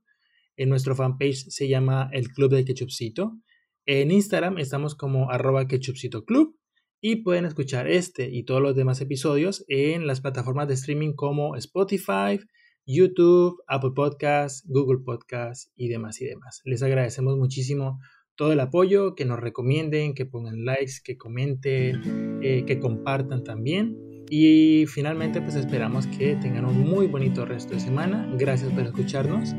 [0.56, 3.38] en nuestro fanpage se llama el Club de Ketchupcito.
[3.86, 6.58] En Instagram estamos como arroba club
[7.00, 11.54] y pueden escuchar este y todos los demás episodios en las plataformas de streaming como
[11.54, 12.40] Spotify,
[12.88, 16.62] YouTube, Apple Podcasts, Google Podcasts y demás y demás.
[16.64, 18.00] Les agradecemos muchísimo
[18.34, 23.96] todo el apoyo, que nos recomienden, que pongan likes, que comenten, eh, que compartan también.
[24.30, 28.30] Y finalmente pues esperamos que tengan un muy bonito resto de semana.
[28.38, 29.54] Gracias por escucharnos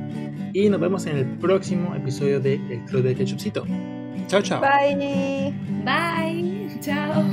[0.54, 3.66] y nos vemos en el próximo episodio de El Club de Ketchupcito.
[4.28, 4.62] Chao, chao.
[4.62, 5.54] Bye.
[5.84, 6.80] Bye.
[6.82, 7.24] Chao.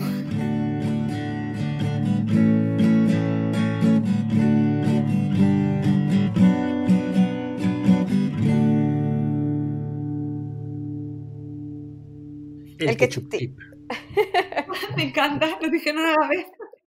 [12.78, 13.32] El, ketchup,
[14.96, 16.46] Me encanta, lo dije una vez.